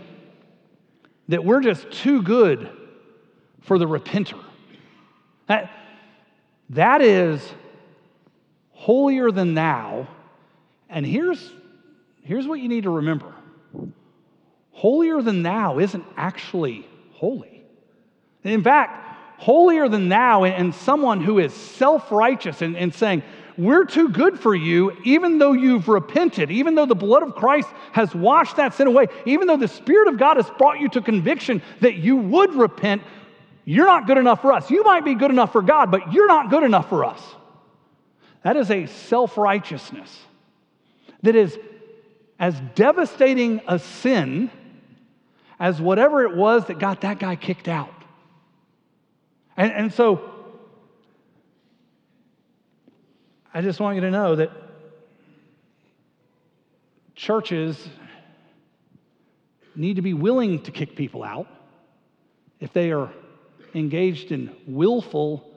that 1.28 1.44
we're 1.44 1.60
just 1.60 1.90
too 1.90 2.22
good 2.22 2.70
for 3.60 3.78
the 3.78 3.86
repenter. 3.86 4.42
That, 5.48 5.70
that 6.70 7.02
is 7.02 7.40
holier 8.72 9.30
than 9.30 9.54
thou. 9.54 10.06
And 10.88 11.06
here's, 11.06 11.50
here's 12.22 12.46
what 12.46 12.60
you 12.60 12.68
need 12.68 12.84
to 12.84 12.90
remember 12.90 13.34
holier 14.74 15.22
than 15.22 15.42
thou 15.42 15.78
isn't 15.78 16.04
actually 16.16 16.86
holy. 17.12 17.62
In 18.42 18.62
fact, 18.62 19.16
holier 19.38 19.88
than 19.88 20.08
thou 20.08 20.44
and 20.44 20.74
someone 20.74 21.22
who 21.22 21.38
is 21.38 21.54
self 21.54 22.12
righteous 22.12 22.60
and, 22.60 22.76
and 22.76 22.94
saying, 22.94 23.22
We're 23.56 23.86
too 23.86 24.10
good 24.10 24.38
for 24.38 24.54
you, 24.54 24.94
even 25.04 25.38
though 25.38 25.52
you've 25.52 25.88
repented, 25.88 26.50
even 26.50 26.74
though 26.74 26.86
the 26.86 26.94
blood 26.94 27.22
of 27.22 27.34
Christ 27.34 27.68
has 27.92 28.14
washed 28.14 28.56
that 28.56 28.74
sin 28.74 28.86
away, 28.86 29.06
even 29.24 29.46
though 29.46 29.56
the 29.56 29.68
Spirit 29.68 30.08
of 30.08 30.18
God 30.18 30.36
has 30.36 30.50
brought 30.58 30.80
you 30.80 30.88
to 30.90 31.00
conviction 31.00 31.62
that 31.80 31.94
you 31.94 32.16
would 32.16 32.54
repent, 32.54 33.02
you're 33.64 33.86
not 33.86 34.06
good 34.06 34.18
enough 34.18 34.42
for 34.42 34.52
us. 34.52 34.70
You 34.70 34.84
might 34.84 35.04
be 35.04 35.14
good 35.14 35.30
enough 35.30 35.52
for 35.52 35.62
God, 35.62 35.90
but 35.90 36.12
you're 36.12 36.26
not 36.26 36.50
good 36.50 36.62
enough 36.62 36.88
for 36.88 37.04
us. 37.04 37.20
That 38.42 38.56
is 38.56 38.70
a 38.70 38.86
self 38.86 39.38
righteousness 39.38 40.14
that 41.22 41.34
is 41.34 41.58
as 42.38 42.60
devastating 42.74 43.62
a 43.66 43.78
sin 43.78 44.50
as 45.58 45.80
whatever 45.80 46.24
it 46.24 46.36
was 46.36 46.66
that 46.66 46.78
got 46.78 47.02
that 47.02 47.18
guy 47.18 47.36
kicked 47.36 47.68
out. 47.68 47.94
And, 49.56 49.72
and 49.72 49.92
so 49.92 50.30
I 53.54 53.62
just 53.62 53.80
want 53.80 53.94
you 53.94 54.00
to 54.02 54.10
know 54.10 54.36
that 54.36 54.50
churches 57.14 57.88
need 59.76 59.96
to 59.96 60.02
be 60.02 60.12
willing 60.12 60.62
to 60.62 60.70
kick 60.70 60.96
people 60.96 61.22
out 61.22 61.46
if 62.60 62.72
they 62.72 62.92
are 62.92 63.10
engaged 63.74 64.32
in 64.32 64.54
willful, 64.66 65.50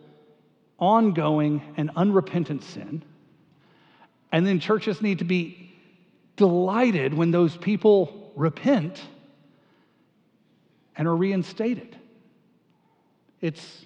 ongoing, 0.79 1.61
and 1.77 1.91
unrepentant 1.95 2.63
sin. 2.63 3.03
And 4.31 4.45
then 4.45 4.59
churches 4.59 5.01
need 5.01 5.19
to 5.19 5.25
be 5.25 5.73
delighted 6.35 7.13
when 7.13 7.31
those 7.31 7.55
people 7.57 8.31
repent 8.35 9.01
and 10.95 11.07
are 11.07 11.15
reinstated. 11.15 11.95
It's 13.41 13.85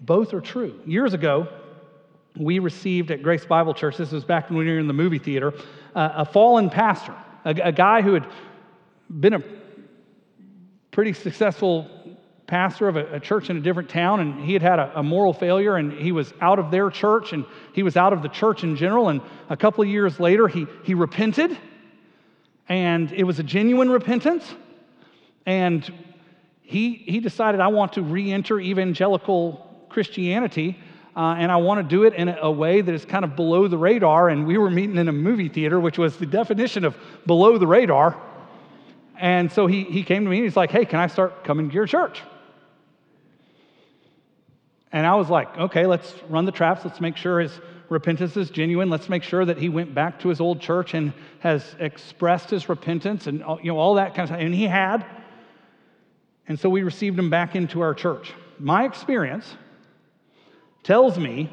both 0.00 0.34
are 0.34 0.40
true. 0.40 0.80
Years 0.84 1.14
ago, 1.14 1.48
we 2.36 2.58
received 2.58 3.10
at 3.10 3.22
Grace 3.22 3.44
Bible 3.44 3.74
Church, 3.74 3.96
this 3.96 4.10
was 4.10 4.24
back 4.24 4.50
when 4.50 4.58
we 4.58 4.66
were 4.66 4.78
in 4.78 4.88
the 4.88 4.92
movie 4.92 5.18
theater, 5.18 5.52
uh, 5.94 6.10
a 6.16 6.24
fallen 6.24 6.68
pastor, 6.68 7.14
a, 7.44 7.50
a 7.50 7.72
guy 7.72 8.02
who 8.02 8.14
had 8.14 8.26
been 9.08 9.34
a 9.34 9.42
pretty 10.90 11.12
successful 11.12 11.88
pastor 12.46 12.88
of 12.88 12.96
a, 12.96 13.14
a, 13.14 13.20
church 13.20 13.48
in 13.48 13.56
a 13.56 13.60
different 13.60 13.88
town, 13.88 14.20
and 14.20 14.44
he 14.44 14.52
had 14.52 14.62
had 14.62 14.78
a, 14.78 14.98
a, 14.98 15.02
moral 15.02 15.32
failure, 15.32 15.76
and 15.76 15.92
he 15.92 16.12
was 16.12 16.32
out 16.40 16.58
of 16.58 16.70
their 16.70 16.90
church, 16.90 17.32
and 17.32 17.44
he 17.72 17.82
was 17.82 17.96
out 17.96 18.12
of 18.12 18.22
the 18.22 18.28
church 18.28 18.62
in 18.62 18.76
general. 18.76 19.08
And 19.08 19.22
a 19.48 19.56
couple 19.56 19.82
of 19.82 19.88
years 19.88 20.20
later, 20.20 20.46
he, 20.46 20.66
he 20.82 20.94
repented, 20.94 21.56
and 22.68 23.10
it 23.12 23.24
was 23.24 23.38
a 23.38 23.42
genuine 23.42 23.90
repentance. 23.90 24.44
And 25.46 25.90
he, 26.62 26.94
he 26.94 27.20
decided, 27.20 27.60
I 27.60 27.68
want 27.68 27.94
to 27.94 28.02
re 28.02 28.32
enter 28.32 28.58
evangelical 28.60 29.86
Christianity. 29.88 30.78
Uh, 31.16 31.36
and 31.38 31.52
I 31.52 31.56
want 31.56 31.78
to 31.78 31.88
do 31.88 32.02
it 32.02 32.14
in 32.14 32.28
a 32.28 32.50
way 32.50 32.80
that 32.80 32.92
is 32.92 33.04
kind 33.04 33.24
of 33.24 33.36
below 33.36 33.68
the 33.68 33.78
radar. 33.78 34.30
And 34.30 34.46
we 34.46 34.58
were 34.58 34.70
meeting 34.70 34.96
in 34.96 35.06
a 35.08 35.12
movie 35.12 35.48
theater, 35.48 35.78
which 35.78 35.96
was 35.96 36.16
the 36.16 36.26
definition 36.26 36.84
of 36.84 36.96
below 37.24 37.56
the 37.56 37.68
radar. 37.68 38.20
And 39.16 39.52
so 39.52 39.68
he, 39.68 39.84
he 39.84 40.02
came 40.02 40.24
to 40.24 40.30
me 40.30 40.38
and 40.38 40.44
he's 40.44 40.56
like, 40.56 40.72
Hey, 40.72 40.84
can 40.84 40.98
I 40.98 41.06
start 41.06 41.44
coming 41.44 41.68
to 41.68 41.74
your 41.74 41.86
church? 41.86 42.20
And 44.94 45.04
I 45.04 45.16
was 45.16 45.28
like, 45.28 45.58
Okay, 45.58 45.86
let's 45.86 46.14
run 46.28 46.44
the 46.46 46.52
traps. 46.52 46.84
Let's 46.84 47.00
make 47.00 47.16
sure 47.16 47.40
his 47.40 47.60
repentance 47.88 48.36
is 48.36 48.48
genuine. 48.48 48.88
Let's 48.88 49.08
make 49.08 49.24
sure 49.24 49.44
that 49.44 49.58
he 49.58 49.68
went 49.68 49.92
back 49.92 50.20
to 50.20 50.28
his 50.28 50.40
old 50.40 50.60
church 50.60 50.94
and 50.94 51.12
has 51.40 51.74
expressed 51.80 52.48
his 52.48 52.68
repentance 52.68 53.26
and 53.26 53.40
you 53.62 53.72
know, 53.72 53.76
all 53.76 53.94
that 53.94 54.14
kind 54.14 54.20
of 54.20 54.28
stuff. 54.28 54.40
And 54.40 54.54
he 54.54 54.64
had. 54.64 55.04
And 56.46 56.58
so 56.58 56.68
we 56.68 56.84
received 56.84 57.18
him 57.18 57.28
back 57.28 57.56
into 57.56 57.80
our 57.80 57.92
church. 57.92 58.32
My 58.60 58.84
experience 58.84 59.56
tells 60.84 61.18
me 61.18 61.50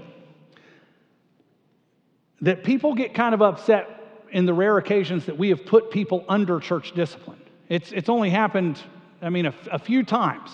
that 2.42 2.64
people 2.64 2.94
get 2.94 3.16
kind 3.16 3.34
of 3.34 3.42
upset 3.42 3.88
in 4.32 4.46
the 4.46 4.54
rare 4.54 4.78
occasions 4.78 5.26
that 5.26 5.38
we 5.38 5.50
have 5.50 5.66
put 5.66 5.90
people 5.90 6.26
under 6.30 6.60
church 6.60 6.94
discipline. 6.94 7.42
It's, 7.70 7.92
it's 7.92 8.10
only 8.10 8.30
happened, 8.30 8.80
I 9.20 9.30
mean, 9.30 9.48
a, 9.48 9.54
a 9.72 9.80
few 9.80 10.04
times. 10.04 10.52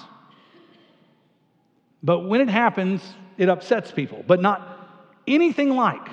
But 2.04 2.20
when 2.22 2.42
it 2.42 2.50
happens, 2.50 3.02
it 3.38 3.50
upsets 3.50 3.92
people, 3.92 4.24
but 4.26 4.42
not 4.42 4.78
anything 5.28 5.70
like 5.70 6.08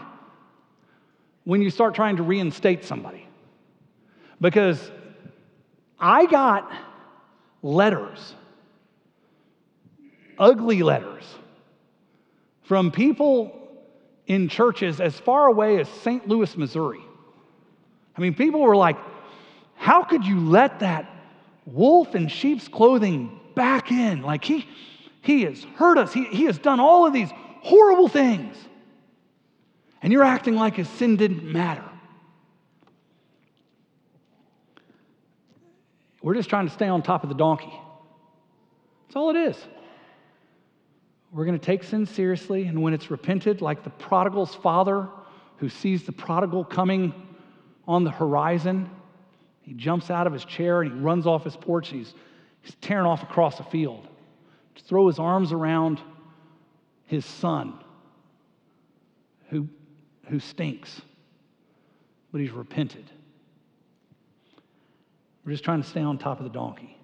when 1.45 1.63
you 1.63 1.71
start 1.71 1.95
trying 1.95 2.17
to 2.17 2.23
reinstate 2.23 2.85
somebody. 2.85 3.27
Because 4.41 4.91
I 5.99 6.27
got 6.27 6.71
letters, 7.63 8.35
ugly 10.39 10.83
letters, 10.83 11.25
from 12.63 12.91
people 12.91 13.61
in 14.27 14.49
churches 14.49 15.01
as 15.01 15.19
far 15.21 15.47
away 15.47 15.81
as 15.81 15.89
St. 15.89 16.27
Louis, 16.27 16.57
Missouri. 16.57 17.03
I 18.17 18.21
mean, 18.21 18.35
people 18.35 18.61
were 18.61 18.77
like, 18.77 18.97
How 19.75 20.03
could 20.03 20.25
you 20.25 20.41
let 20.41 20.81
that 20.81 21.11
wolf 21.67 22.15
in 22.15 22.29
sheep's 22.29 22.69
clothing 22.69 23.39
back 23.55 23.91
in? 23.91 24.23
Like, 24.23 24.45
he, 24.45 24.67
he 25.25 25.45
has 25.45 25.65
hurt 25.77 25.97
us, 25.97 26.13
he, 26.13 26.25
he 26.25 26.45
has 26.45 26.59
done 26.59 26.81
all 26.81 27.07
of 27.07 27.15
these 27.15 27.31
horrible 27.63 28.09
things. 28.09 28.55
And 30.03 30.13
you're 30.13 30.23
acting 30.23 30.55
like 30.55 30.77
his 30.77 30.87
sin 30.87 31.17
didn't 31.17 31.51
matter. 31.51 31.85
We're 36.21 36.35
just 36.35 36.51
trying 36.51 36.69
to 36.69 36.75
stay 36.75 36.89
on 36.89 37.03
top 37.03 37.23
of 37.23 37.31
the 37.31 37.35
donkey. 37.35 37.73
That's 39.07 39.17
all 39.17 39.31
it 39.31 39.37
is. 39.37 39.57
We're 41.33 41.47
going 41.47 41.59
to 41.59 41.65
take 41.65 41.85
sin 41.85 42.05
seriously, 42.05 42.65
and 42.65 42.83
when 42.83 42.93
it's 42.93 43.11
repented, 43.11 43.63
like 43.63 43.83
the 43.83 43.91
prodigal's 43.91 44.55
father 44.55 45.09
who 45.57 45.71
sees 45.71 46.05
the 46.05 46.13
prodigal 46.13 46.65
coming 46.65 47.15
on 47.89 48.05
the 48.05 48.11
horizon, 48.11 48.91
he 49.63 49.73
jumps 49.73 50.11
out 50.11 50.27
of 50.27 50.35
his 50.35 50.45
chair 50.45 50.83
and 50.83 50.93
he 50.93 50.99
runs 50.99 51.27
off 51.27 51.45
his 51.45 51.57
porch. 51.57 51.89
He's, 51.89 52.13
he's 52.61 52.75
tearing 52.83 53.07
off 53.07 53.23
across 53.23 53.57
the 53.57 53.65
field 53.65 54.07
throw 54.83 55.07
his 55.07 55.19
arms 55.19 55.53
around 55.53 56.01
his 57.07 57.25
son 57.25 57.75
who, 59.51 59.69
who 60.27 60.41
stinks, 60.41 61.01
but 62.33 62.41
he's 62.41 62.51
repented. 62.51 63.05
We're 65.45 65.53
just 65.53 65.65
trying 65.65 65.83
to 65.83 65.89
stay 65.89 66.01
on 66.01 66.19
top 66.19 66.39
of 66.39 66.45
the 66.45 66.51
donkey. 66.51 66.97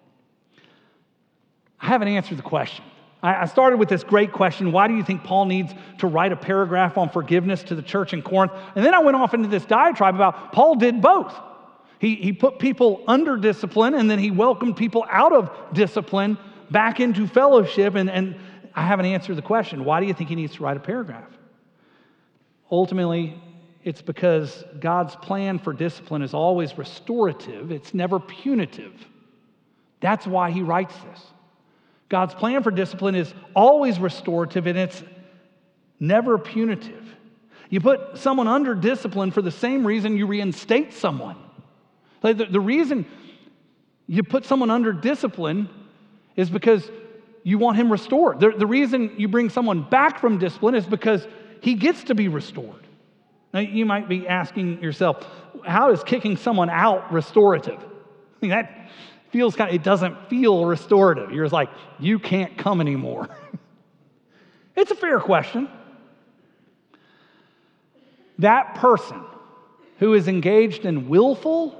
I 1.80 1.86
haven't 1.86 2.08
answered 2.08 2.38
the 2.38 2.42
question. 2.42 2.84
I 3.22 3.44
started 3.44 3.78
with 3.78 3.90
this 3.90 4.02
great 4.02 4.32
question 4.32 4.72
why 4.72 4.88
do 4.88 4.94
you 4.94 5.04
think 5.04 5.24
Paul 5.24 5.44
needs 5.44 5.74
to 5.98 6.06
write 6.06 6.32
a 6.32 6.36
paragraph 6.36 6.96
on 6.96 7.10
forgiveness 7.10 7.62
to 7.64 7.74
the 7.74 7.82
church 7.82 8.14
in 8.14 8.22
Corinth? 8.22 8.52
And 8.74 8.84
then 8.84 8.94
I 8.94 9.00
went 9.00 9.16
off 9.16 9.34
into 9.34 9.48
this 9.48 9.64
diatribe 9.66 10.14
about 10.14 10.52
Paul 10.52 10.76
did 10.76 11.02
both. 11.02 11.38
He, 11.98 12.14
he 12.16 12.32
put 12.32 12.58
people 12.58 13.04
under 13.06 13.36
discipline 13.36 13.92
and 13.92 14.10
then 14.10 14.18
he 14.18 14.30
welcomed 14.30 14.78
people 14.78 15.04
out 15.10 15.34
of 15.34 15.50
discipline 15.74 16.38
back 16.70 17.00
into 17.00 17.26
fellowship. 17.26 17.94
And, 17.94 18.10
and 18.10 18.36
I 18.74 18.86
haven't 18.86 19.06
answered 19.06 19.36
the 19.36 19.42
question 19.42 19.84
why 19.84 20.00
do 20.00 20.06
you 20.06 20.14
think 20.14 20.28
he 20.28 20.34
needs 20.34 20.54
to 20.56 20.62
write 20.62 20.76
a 20.76 20.80
paragraph? 20.80 21.30
Ultimately, 22.70 23.40
it's 23.82 24.02
because 24.02 24.64
God's 24.78 25.16
plan 25.16 25.58
for 25.58 25.72
discipline 25.72 26.22
is 26.22 26.34
always 26.34 26.76
restorative, 26.76 27.70
it's 27.70 27.94
never 27.94 28.20
punitive. 28.20 28.92
That's 30.00 30.26
why 30.26 30.50
he 30.50 30.62
writes 30.62 30.94
this. 31.10 31.22
God's 32.08 32.34
plan 32.34 32.62
for 32.62 32.70
discipline 32.70 33.14
is 33.14 33.32
always 33.54 33.98
restorative 33.98 34.66
and 34.66 34.78
it's 34.78 35.02
never 36.00 36.38
punitive. 36.38 37.04
You 37.68 37.80
put 37.80 38.18
someone 38.18 38.48
under 38.48 38.74
discipline 38.74 39.30
for 39.30 39.42
the 39.42 39.50
same 39.50 39.86
reason 39.86 40.16
you 40.16 40.26
reinstate 40.26 40.92
someone. 40.92 41.36
Like 42.22 42.38
the, 42.38 42.46
the 42.46 42.60
reason 42.60 43.06
you 44.08 44.24
put 44.24 44.44
someone 44.44 44.70
under 44.70 44.92
discipline 44.92 45.68
is 46.40 46.48
because 46.48 46.90
you 47.42 47.58
want 47.58 47.76
him 47.76 47.92
restored. 47.92 48.40
The, 48.40 48.50
the 48.50 48.66
reason 48.66 49.14
you 49.18 49.28
bring 49.28 49.50
someone 49.50 49.82
back 49.82 50.20
from 50.20 50.38
discipline 50.38 50.74
is 50.74 50.86
because 50.86 51.26
he 51.60 51.74
gets 51.74 52.04
to 52.04 52.14
be 52.14 52.28
restored. 52.28 52.86
Now, 53.52 53.60
you 53.60 53.84
might 53.84 54.08
be 54.08 54.26
asking 54.26 54.82
yourself, 54.82 55.26
how 55.66 55.90
is 55.90 56.02
kicking 56.02 56.38
someone 56.38 56.70
out 56.70 57.12
restorative? 57.12 57.78
I 57.78 58.38
mean, 58.40 58.50
that 58.52 58.90
feels 59.30 59.54
kind 59.54 59.68
of, 59.68 59.74
it 59.74 59.82
doesn't 59.82 60.30
feel 60.30 60.64
restorative. 60.64 61.30
You're 61.30 61.48
like, 61.48 61.68
you 61.98 62.18
can't 62.18 62.56
come 62.56 62.80
anymore. 62.80 63.28
it's 64.76 64.90
a 64.90 64.96
fair 64.96 65.20
question. 65.20 65.68
That 68.38 68.76
person 68.76 69.22
who 69.98 70.14
is 70.14 70.26
engaged 70.26 70.86
in 70.86 71.10
willful 71.10 71.76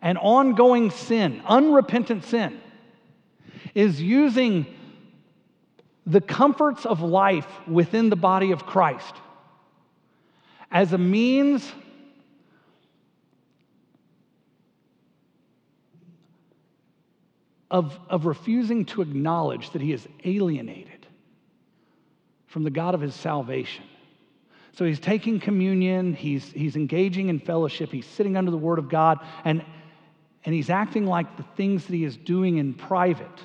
and 0.00 0.16
ongoing 0.18 0.92
sin, 0.92 1.42
unrepentant 1.44 2.22
sin, 2.24 2.60
is 3.74 4.00
using 4.00 4.66
the 6.06 6.20
comforts 6.20 6.84
of 6.84 7.00
life 7.00 7.46
within 7.66 8.10
the 8.10 8.16
body 8.16 8.52
of 8.52 8.66
Christ 8.66 9.14
as 10.70 10.92
a 10.92 10.98
means 10.98 11.72
of, 17.70 17.98
of 18.08 18.26
refusing 18.26 18.84
to 18.86 19.02
acknowledge 19.02 19.70
that 19.70 19.82
he 19.82 19.92
is 19.92 20.06
alienated 20.24 21.06
from 22.46 22.62
the 22.62 22.70
God 22.70 22.94
of 22.94 23.00
his 23.00 23.14
salvation. 23.14 23.84
So 24.72 24.84
he's 24.84 25.00
taking 25.00 25.40
communion, 25.40 26.14
he's, 26.14 26.50
he's 26.52 26.76
engaging 26.76 27.28
in 27.28 27.40
fellowship, 27.40 27.90
he's 27.90 28.06
sitting 28.06 28.36
under 28.36 28.50
the 28.50 28.58
word 28.58 28.78
of 28.78 28.88
God, 28.88 29.20
and, 29.44 29.64
and 30.44 30.54
he's 30.54 30.70
acting 30.70 31.06
like 31.06 31.36
the 31.36 31.44
things 31.56 31.86
that 31.86 31.94
he 31.94 32.04
is 32.04 32.16
doing 32.16 32.58
in 32.58 32.74
private 32.74 33.40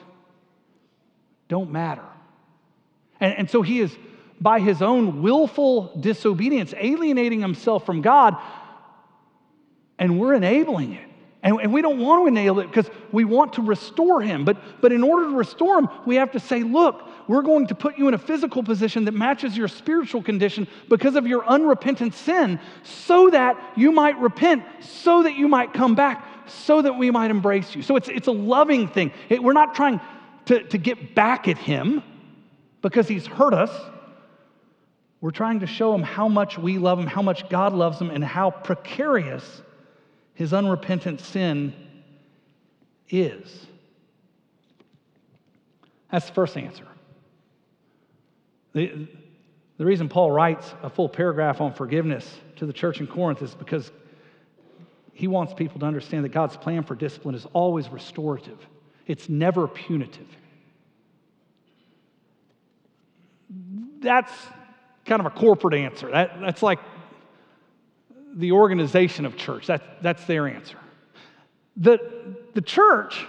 don't 1.49 1.71
matter. 1.71 2.05
And, 3.19 3.39
and 3.39 3.49
so 3.49 3.61
he 3.61 3.81
is 3.81 3.95
by 4.39 4.61
his 4.61 4.81
own 4.81 5.21
willful 5.21 5.91
disobedience, 5.99 6.73
alienating 6.77 7.41
himself 7.41 7.85
from 7.85 8.01
God, 8.01 8.37
and 9.97 10.17
we're 10.17 10.33
enabling 10.33 10.93
it. 10.93 11.09
And, 11.41 11.59
and 11.61 11.73
we 11.73 11.81
don't 11.81 11.99
want 11.99 12.23
to 12.23 12.27
enable 12.27 12.59
it 12.59 12.67
because 12.67 12.89
we 13.11 13.23
want 13.23 13.53
to 13.53 13.61
restore 13.61 14.21
him. 14.21 14.43
But, 14.43 14.81
but 14.81 14.91
in 14.91 15.03
order 15.03 15.25
to 15.29 15.35
restore 15.35 15.79
him, 15.79 15.89
we 16.05 16.15
have 16.15 16.31
to 16.33 16.39
say, 16.39 16.63
look, 16.63 17.01
we're 17.27 17.41
going 17.41 17.67
to 17.67 17.75
put 17.75 17.97
you 17.97 18.07
in 18.07 18.13
a 18.13 18.17
physical 18.17 18.63
position 18.63 19.05
that 19.05 19.13
matches 19.13 19.55
your 19.55 19.67
spiritual 19.67 20.21
condition 20.21 20.67
because 20.89 21.15
of 21.15 21.27
your 21.27 21.45
unrepentant 21.45 22.13
sin, 22.13 22.59
so 22.83 23.29
that 23.29 23.73
you 23.77 23.91
might 23.91 24.17
repent, 24.19 24.63
so 24.81 25.23
that 25.23 25.35
you 25.35 25.47
might 25.47 25.73
come 25.73 25.95
back, 25.95 26.25
so 26.47 26.81
that 26.81 26.93
we 26.93 27.11
might 27.11 27.31
embrace 27.31 27.75
you. 27.75 27.81
So 27.83 27.95
it's, 27.95 28.09
it's 28.09 28.27
a 28.27 28.33
loving 28.33 28.87
thing. 28.87 29.11
It, 29.29 29.41
we're 29.41 29.53
not 29.53 29.75
trying 29.75 30.01
to, 30.49 30.63
to 30.63 30.79
get 30.79 31.13
back 31.13 31.47
at 31.47 31.59
him 31.59 32.01
because 32.81 33.07
he's 33.07 33.27
hurt 33.27 33.53
us. 33.53 33.69
We're 35.21 35.29
trying 35.29 35.59
to 35.59 35.67
show 35.67 35.93
him 35.93 36.01
how 36.01 36.27
much 36.27 36.57
we 36.57 36.79
love 36.79 36.97
him, 36.97 37.05
how 37.05 37.21
much 37.21 37.47
God 37.49 37.73
loves 37.73 38.01
him, 38.01 38.09
and 38.09 38.23
how 38.23 38.49
precarious 38.49 39.61
his 40.33 40.51
unrepentant 40.51 41.21
sin 41.21 41.71
is. 43.09 43.67
That's 46.11 46.25
the 46.25 46.33
first 46.33 46.57
answer. 46.57 46.87
The, 48.73 49.07
the 49.77 49.85
reason 49.85 50.09
Paul 50.09 50.31
writes 50.31 50.73
a 50.81 50.89
full 50.89 51.09
paragraph 51.09 51.61
on 51.61 51.73
forgiveness 51.75 52.27
to 52.55 52.65
the 52.65 52.73
church 52.73 53.01
in 53.01 53.05
Corinth 53.05 53.43
is 53.43 53.53
because 53.53 53.91
he 55.13 55.27
wants 55.27 55.53
people 55.53 55.79
to 55.81 55.85
understand 55.85 56.25
that 56.25 56.29
God's 56.29 56.57
plan 56.57 56.81
for 56.81 56.95
discipline 56.95 57.35
is 57.35 57.45
always 57.53 57.87
restorative, 57.89 58.57
it's 59.05 59.29
never 59.29 59.67
punitive. 59.67 60.25
That's 63.99 64.31
kind 65.05 65.19
of 65.19 65.25
a 65.25 65.31
corporate 65.31 65.73
answer. 65.73 66.09
That, 66.11 66.39
that's 66.39 66.63
like 66.63 66.79
the 68.33 68.51
organization 68.51 69.25
of 69.25 69.35
church. 69.35 69.67
That, 69.67 70.01
that's 70.01 70.23
their 70.25 70.47
answer. 70.47 70.77
The, 71.77 71.99
the 72.53 72.61
church 72.61 73.25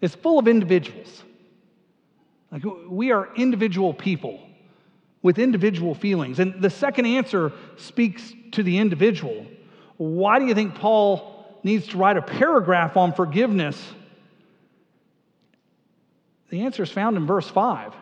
is 0.00 0.14
full 0.14 0.38
of 0.38 0.48
individuals. 0.48 1.22
Like 2.50 2.62
we 2.88 3.12
are 3.12 3.28
individual 3.36 3.94
people 3.94 4.40
with 5.22 5.38
individual 5.38 5.94
feelings. 5.94 6.40
And 6.40 6.60
the 6.62 6.70
second 6.70 7.06
answer 7.06 7.52
speaks 7.76 8.32
to 8.52 8.62
the 8.62 8.78
individual. 8.78 9.46
Why 9.96 10.38
do 10.38 10.46
you 10.46 10.54
think 10.54 10.74
Paul 10.74 11.60
needs 11.62 11.88
to 11.88 11.98
write 11.98 12.16
a 12.16 12.22
paragraph 12.22 12.96
on 12.96 13.12
forgiveness? 13.12 13.80
The 16.48 16.62
answer 16.62 16.82
is 16.82 16.90
found 16.90 17.16
in 17.16 17.26
verse 17.26 17.48
5. 17.48 17.94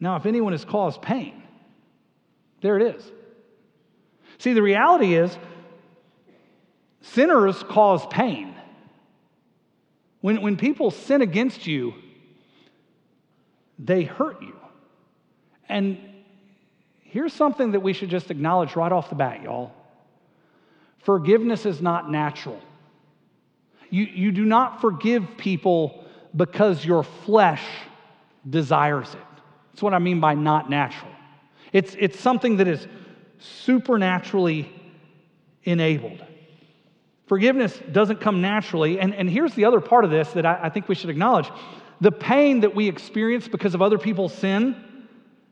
Now, 0.00 0.16
if 0.16 0.26
anyone 0.26 0.52
has 0.52 0.64
caused 0.64 1.02
pain, 1.02 1.42
there 2.62 2.78
it 2.78 2.96
is. 2.96 3.12
See, 4.38 4.54
the 4.54 4.62
reality 4.62 5.14
is 5.14 5.36
sinners 7.02 7.62
cause 7.62 8.06
pain. 8.06 8.54
When, 10.20 10.42
when 10.42 10.56
people 10.56 10.90
sin 10.90 11.22
against 11.22 11.66
you, 11.66 11.94
they 13.78 14.02
hurt 14.02 14.42
you. 14.42 14.56
And 15.68 15.98
here's 17.02 17.32
something 17.32 17.72
that 17.72 17.80
we 17.80 17.92
should 17.92 18.10
just 18.10 18.30
acknowledge 18.30 18.76
right 18.76 18.92
off 18.92 19.08
the 19.08 19.14
bat, 19.14 19.42
y'all 19.42 19.72
forgiveness 21.02 21.66
is 21.66 21.80
not 21.80 22.10
natural. 22.10 22.60
You, 23.90 24.04
you 24.04 24.32
do 24.32 24.44
not 24.44 24.80
forgive 24.80 25.36
people 25.36 26.04
because 26.36 26.84
your 26.84 27.02
flesh 27.02 27.62
desires 28.48 29.12
it. 29.12 29.29
That's 29.70 29.82
what 29.82 29.94
I 29.94 29.98
mean 29.98 30.20
by 30.20 30.34
not 30.34 30.68
natural. 30.68 31.10
It's, 31.72 31.96
it's 31.98 32.18
something 32.18 32.56
that 32.56 32.68
is 32.68 32.86
supernaturally 33.38 34.70
enabled. 35.64 36.24
Forgiveness 37.26 37.80
doesn't 37.92 38.20
come 38.20 38.40
naturally. 38.40 38.98
And, 38.98 39.14
and 39.14 39.30
here's 39.30 39.54
the 39.54 39.64
other 39.64 39.80
part 39.80 40.04
of 40.04 40.10
this 40.10 40.30
that 40.32 40.44
I, 40.44 40.64
I 40.64 40.68
think 40.68 40.88
we 40.88 40.94
should 40.94 41.10
acknowledge 41.10 41.50
the 42.00 42.10
pain 42.10 42.60
that 42.60 42.74
we 42.74 42.88
experience 42.88 43.46
because 43.46 43.74
of 43.74 43.82
other 43.82 43.98
people's 43.98 44.34
sin 44.34 44.74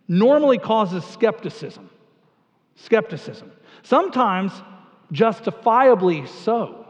normally 0.09 0.59
causes 0.59 1.05
skepticism. 1.05 1.91
Skepticism. 2.77 3.53
Sometimes 3.83 4.53
justifiably 5.13 6.27
so. 6.27 6.87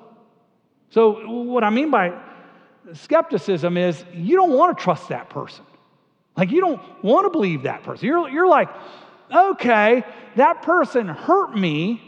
So, 0.90 1.28
what 1.28 1.64
I 1.64 1.70
mean 1.70 1.90
by 1.90 2.18
skepticism 2.94 3.76
is 3.76 4.02
you 4.14 4.36
don't 4.36 4.52
want 4.52 4.78
to 4.78 4.82
trust 4.82 5.08
that 5.08 5.28
person. 5.28 5.64
Like, 6.38 6.52
you 6.52 6.60
don't 6.60 6.80
want 7.02 7.26
to 7.26 7.30
believe 7.30 7.64
that 7.64 7.82
person. 7.82 8.06
You're, 8.06 8.28
you're 8.28 8.46
like, 8.46 8.68
okay, 9.34 10.04
that 10.36 10.62
person 10.62 11.08
hurt 11.08 11.56
me. 11.56 12.00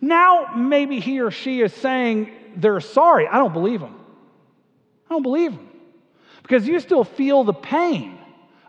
Now, 0.00 0.54
maybe 0.56 1.00
he 1.00 1.20
or 1.20 1.30
she 1.30 1.60
is 1.60 1.74
saying 1.74 2.32
they're 2.56 2.80
sorry. 2.80 3.28
I 3.28 3.36
don't 3.36 3.52
believe 3.52 3.80
them. 3.80 3.94
I 5.10 5.14
don't 5.14 5.22
believe 5.22 5.52
them 5.52 5.68
because 6.42 6.66
you 6.66 6.80
still 6.80 7.04
feel 7.04 7.44
the 7.44 7.52
pain 7.52 8.18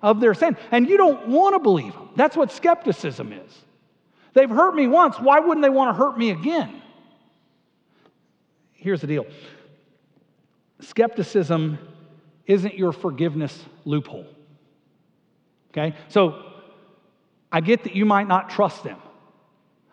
of 0.01 0.19
their 0.19 0.33
sin 0.33 0.57
and 0.69 0.89
you 0.89 0.97
don't 0.97 1.29
want 1.29 1.55
to 1.55 1.59
believe 1.59 1.93
them. 1.93 2.09
That's 2.17 2.35
what 2.35 2.51
skepticism 2.51 3.31
is. 3.31 3.57
They've 4.33 4.49
hurt 4.49 4.75
me 4.75 4.87
once. 4.87 5.17
Why 5.17 5.39
wouldn't 5.39 5.63
they 5.63 5.69
want 5.69 5.95
to 5.95 6.03
hurt 6.03 6.17
me 6.17 6.31
again? 6.31 6.81
Here's 8.73 8.99
the 8.99 9.07
deal 9.07 9.27
skepticism 10.81 11.79
isn't 12.45 12.77
your 12.77 12.91
forgiveness 12.91 13.63
loophole. 13.85 14.25
Okay? 15.71 15.95
So 16.07 16.43
I 17.51 17.61
get 17.61 17.83
that 17.83 17.95
you 17.95 18.05
might 18.05 18.27
not 18.27 18.49
trust 18.49 18.83
them. 18.83 18.97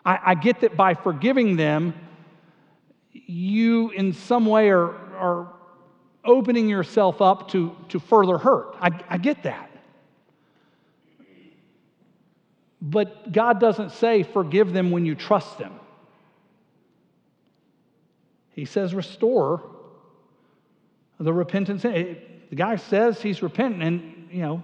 I, 0.05 0.19
I 0.25 0.35
get 0.35 0.61
that 0.61 0.77
by 0.77 0.95
forgiving 0.95 1.57
them, 1.57 1.95
you 3.13 3.91
in 3.91 4.13
some 4.13 4.47
way 4.47 4.71
are, 4.71 4.95
are 5.17 5.53
opening 6.25 6.69
yourself 6.69 7.21
up 7.21 7.51
to, 7.51 7.75
to 7.89 7.99
further 7.99 8.39
hurt. 8.39 8.77
I, 8.81 8.91
I 9.09 9.19
get 9.19 9.43
that. 9.45 9.71
But 12.81 13.33
God 13.33 13.59
doesn't 13.59 13.93
say 13.93 14.23
forgive 14.23 14.73
them 14.73 14.91
when 14.91 15.05
you 15.07 15.15
trust 15.15 15.59
them. 15.59 15.73
He 18.53 18.65
says 18.65 18.95
restore 18.95 19.63
the 21.19 21.33
repentance. 21.33 21.83
The 21.83 22.17
guy 22.55 22.77
says 22.77 23.21
he's 23.21 23.43
repentant, 23.43 23.83
and 23.83 24.29
you 24.31 24.43
know, 24.43 24.63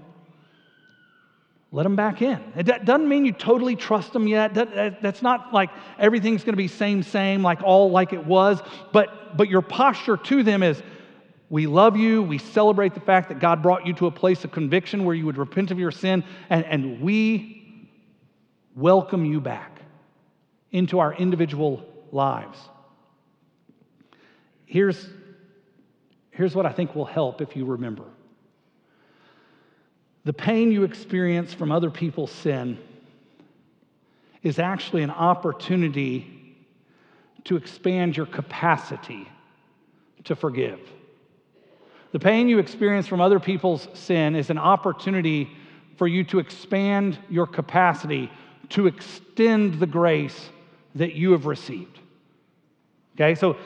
let 1.75 1.85
them 1.85 1.97
back 1.97 2.21
in. 2.21 2.39
It 2.55 2.85
doesn't 2.85 3.09
mean 3.09 3.25
you 3.25 3.33
totally 3.33 3.77
trust 3.77 4.13
them 4.13 4.29
yet. 4.29 4.53
That's 4.55 5.23
not 5.23 5.55
like 5.55 5.71
everything's 5.99 6.45
going 6.45 6.53
to 6.53 6.59
be 6.59 6.69
same, 6.69 7.03
same, 7.03 7.43
like 7.43 7.63
all 7.63 7.91
like 7.91 8.13
it 8.13 8.27
was. 8.27 8.61
But 8.93 9.39
but 9.39 9.49
your 9.49 9.63
posture 9.63 10.19
to 10.19 10.43
them 10.43 10.63
is 10.63 10.83
we 11.49 11.67
love 11.67 11.97
you. 11.97 12.23
We 12.23 12.37
celebrate 12.37 12.93
the 12.93 13.01
fact 13.01 13.31
that 13.31 13.41
God 13.41 13.63
brought 13.63 13.87
you 13.87 13.95
to 13.95 14.07
a 14.07 14.11
place 14.11 14.45
of 14.45 14.53
conviction 14.53 15.05
where 15.05 15.15
you 15.15 15.25
would 15.25 15.39
repent 15.39 15.71
of 15.71 15.79
your 15.79 15.91
sin, 15.91 16.25
and, 16.51 16.65
and 16.67 17.01
we 17.01 17.89
welcome 18.77 19.25
you 19.25 19.41
back 19.41 19.81
into 20.71 20.99
our 20.99 21.15
individual 21.15 21.87
lives. 22.11 22.59
Here's, 24.65 25.07
here's 26.31 26.55
what 26.55 26.65
I 26.65 26.73
think 26.73 26.95
will 26.95 27.05
help 27.05 27.43
if 27.43 27.55
you 27.55 27.67
remember 27.67 28.05
the 30.25 30.33
pain 30.33 30.71
you 30.71 30.85
experience 30.85 31.53
from 31.53 31.73
other 31.73 31.91
people's 31.91 32.31
sin 32.31 32.79
is 34.43 34.59
actually 34.59 35.03
an 35.03 35.11
opportunity 35.11 36.57
to 37.45 37.57
expand 37.57 38.17
your 38.17 38.27
capacity 38.27 39.29
to 40.25 40.37
forgive. 40.37 40.81
The 42.13 42.19
pain 42.19 42.49
you 42.49 42.59
experience 42.59 43.07
from 43.07 43.21
other 43.21 43.41
people's 43.41 43.89
sin 43.95 44.37
is 44.37 44.51
an 44.51 44.59
opportunity 44.59 45.51
for 45.97 46.07
you 46.07 46.25
to 46.25 46.39
expand 46.39 47.19
your 47.29 47.47
capacity 47.47 48.31
to 48.71 48.87
extend 48.87 49.81
the 49.81 49.87
grace 49.87 50.51
that 50.95 51.15
you 51.15 51.33
have 51.33 51.47
received. 51.47 51.99
Okay, 53.15 53.35
so 53.35 53.57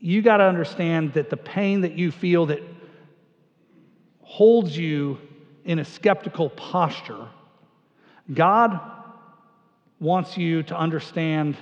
you 0.00 0.22
got 0.22 0.38
to 0.38 0.44
understand 0.44 1.12
that 1.14 1.30
the 1.30 1.36
pain 1.36 1.82
that 1.82 1.92
you 1.92 2.10
feel 2.10 2.46
that 2.46 2.60
holds 4.28 4.76
you 4.76 5.18
in 5.64 5.78
a 5.78 5.84
skeptical 5.84 6.50
posture, 6.50 7.26
God 8.32 8.78
wants 9.98 10.36
you 10.36 10.62
to 10.64 10.76
understand 10.76 11.56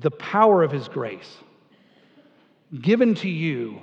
the 0.00 0.10
power 0.10 0.62
of 0.62 0.70
His 0.70 0.88
grace 0.88 1.38
given 2.82 3.14
to 3.14 3.30
you 3.30 3.80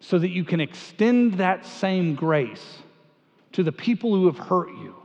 so 0.00 0.18
that 0.18 0.30
you 0.30 0.44
can 0.44 0.60
extend 0.60 1.34
that 1.34 1.64
same 1.64 2.16
grace 2.16 2.78
to 3.52 3.62
the 3.62 3.72
people 3.72 4.12
who 4.12 4.26
have 4.26 4.38
hurt 4.38 4.68
you 4.70 4.96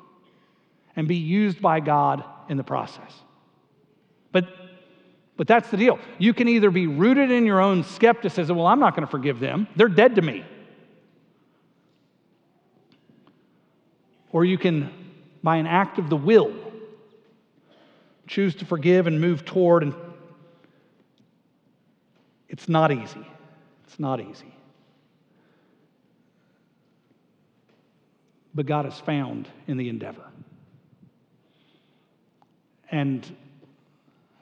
and 0.95 1.07
be 1.07 1.17
used 1.17 1.61
by 1.61 1.79
God 1.79 2.23
in 2.49 2.57
the 2.57 2.63
process. 2.63 3.13
But, 4.31 4.47
but 5.37 5.47
that's 5.47 5.69
the 5.69 5.77
deal. 5.77 5.99
You 6.17 6.33
can 6.33 6.47
either 6.47 6.71
be 6.71 6.87
rooted 6.87 7.29
in 7.29 7.45
your 7.45 7.61
own 7.61 7.83
skepticism, 7.83 8.57
well, 8.57 8.65
I'm 8.65 8.79
not 8.79 8.95
going 8.95 9.05
to 9.05 9.11
forgive 9.11 9.39
them, 9.39 9.67
they're 9.75 9.87
dead 9.87 10.15
to 10.15 10.23
me. 10.23 10.43
Or 14.31 14.45
you 14.45 14.57
can, 14.57 14.91
by 15.43 15.57
an 15.57 15.67
act 15.67 15.97
of 15.97 16.09
the 16.09 16.17
will, 16.17 16.53
choose 18.27 18.55
to 18.55 18.65
forgive 18.65 19.07
and 19.07 19.19
move 19.19 19.43
toward 19.43 19.83
and 19.83 19.93
it's 22.49 22.67
not 22.67 22.91
easy. 22.91 23.25
It's 23.85 23.99
not 23.99 24.19
easy. 24.19 24.53
But 28.53 28.65
God 28.65 28.87
is 28.87 28.95
found 28.95 29.47
in 29.67 29.77
the 29.77 29.87
endeavor. 29.87 30.25
And 32.91 33.35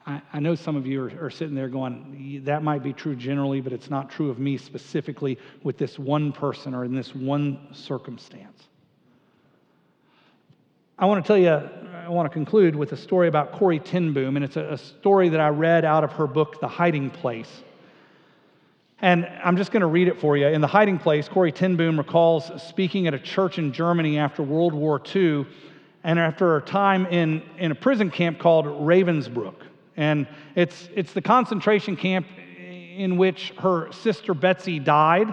I, 0.06 0.22
I 0.32 0.40
know 0.40 0.56
some 0.56 0.78
of 0.78 0.88
you 0.88 1.04
are, 1.04 1.26
are 1.26 1.30
sitting 1.30 1.54
there 1.54 1.68
going, 1.68 2.42
that 2.46 2.64
might 2.64 2.82
be 2.82 2.94
true 2.94 3.16
generally, 3.16 3.60
but 3.60 3.74
it's 3.74 3.90
not 3.90 4.10
true 4.10 4.30
of 4.30 4.40
me 4.40 4.58
specifically 4.58 5.38
with 5.64 5.78
this 5.78 6.00
one 6.00 6.32
person 6.32 6.74
or 6.74 6.86
in 6.86 6.96
this 6.96 7.14
one 7.14 7.68
circumstance. 7.74 8.67
I 11.00 11.06
want 11.06 11.24
to 11.24 11.28
tell 11.28 11.38
you, 11.38 11.52
I 11.52 12.10
want 12.10 12.26
to 12.26 12.34
conclude 12.34 12.76
with 12.76 12.92
a 12.92 12.98
story 12.98 13.28
about 13.28 13.52
Corrie 13.52 13.78
ten 13.78 14.14
Boom, 14.14 14.36
and 14.36 14.44
it's 14.44 14.58
a, 14.58 14.64
a 14.74 14.78
story 14.80 15.30
that 15.30 15.40
I 15.40 15.50
read 15.50 15.86
out 15.86 16.04
of 16.04 16.12
her 16.14 16.26
book, 16.26 16.60
The 16.60 16.68
Hiding 16.68 17.12
Place. 17.12 17.62
And 19.00 19.30
I'm 19.44 19.58
just 19.58 19.72
going 19.72 19.82
to 19.82 19.88
read 19.88 20.08
it 20.08 20.20
for 20.20 20.38
you. 20.38 20.48
In 20.48 20.60
The 20.60 20.66
Hiding 20.66 20.98
Place, 20.98 21.30
Corrie 21.30 21.52
ten 21.52 21.76
Boom 21.76 22.00
recalls 22.00 22.50
speaking 22.64 23.06
at 23.06 23.14
a 23.14 23.20
church 23.20 23.60
in 23.60 23.74
Germany 23.74 24.18
after 24.18 24.42
World 24.42 24.74
War 24.74 25.00
II 25.16 25.46
and 26.04 26.18
after 26.18 26.58
a 26.58 26.62
time 26.64 27.06
in, 27.06 27.44
in 27.60 27.70
a 27.70 27.76
prison 27.76 28.10
camp 28.10 28.40
called 28.40 28.66
Ravensbrück. 28.66 29.54
And 29.98 30.26
it's, 30.56 30.90
it's 30.96 31.14
the 31.14 31.22
concentration 31.22 31.96
camp 31.96 32.26
in 32.58 33.18
which 33.18 33.54
her 33.60 33.92
sister 33.92 34.34
Betsy 34.34 34.80
died. 34.80 35.32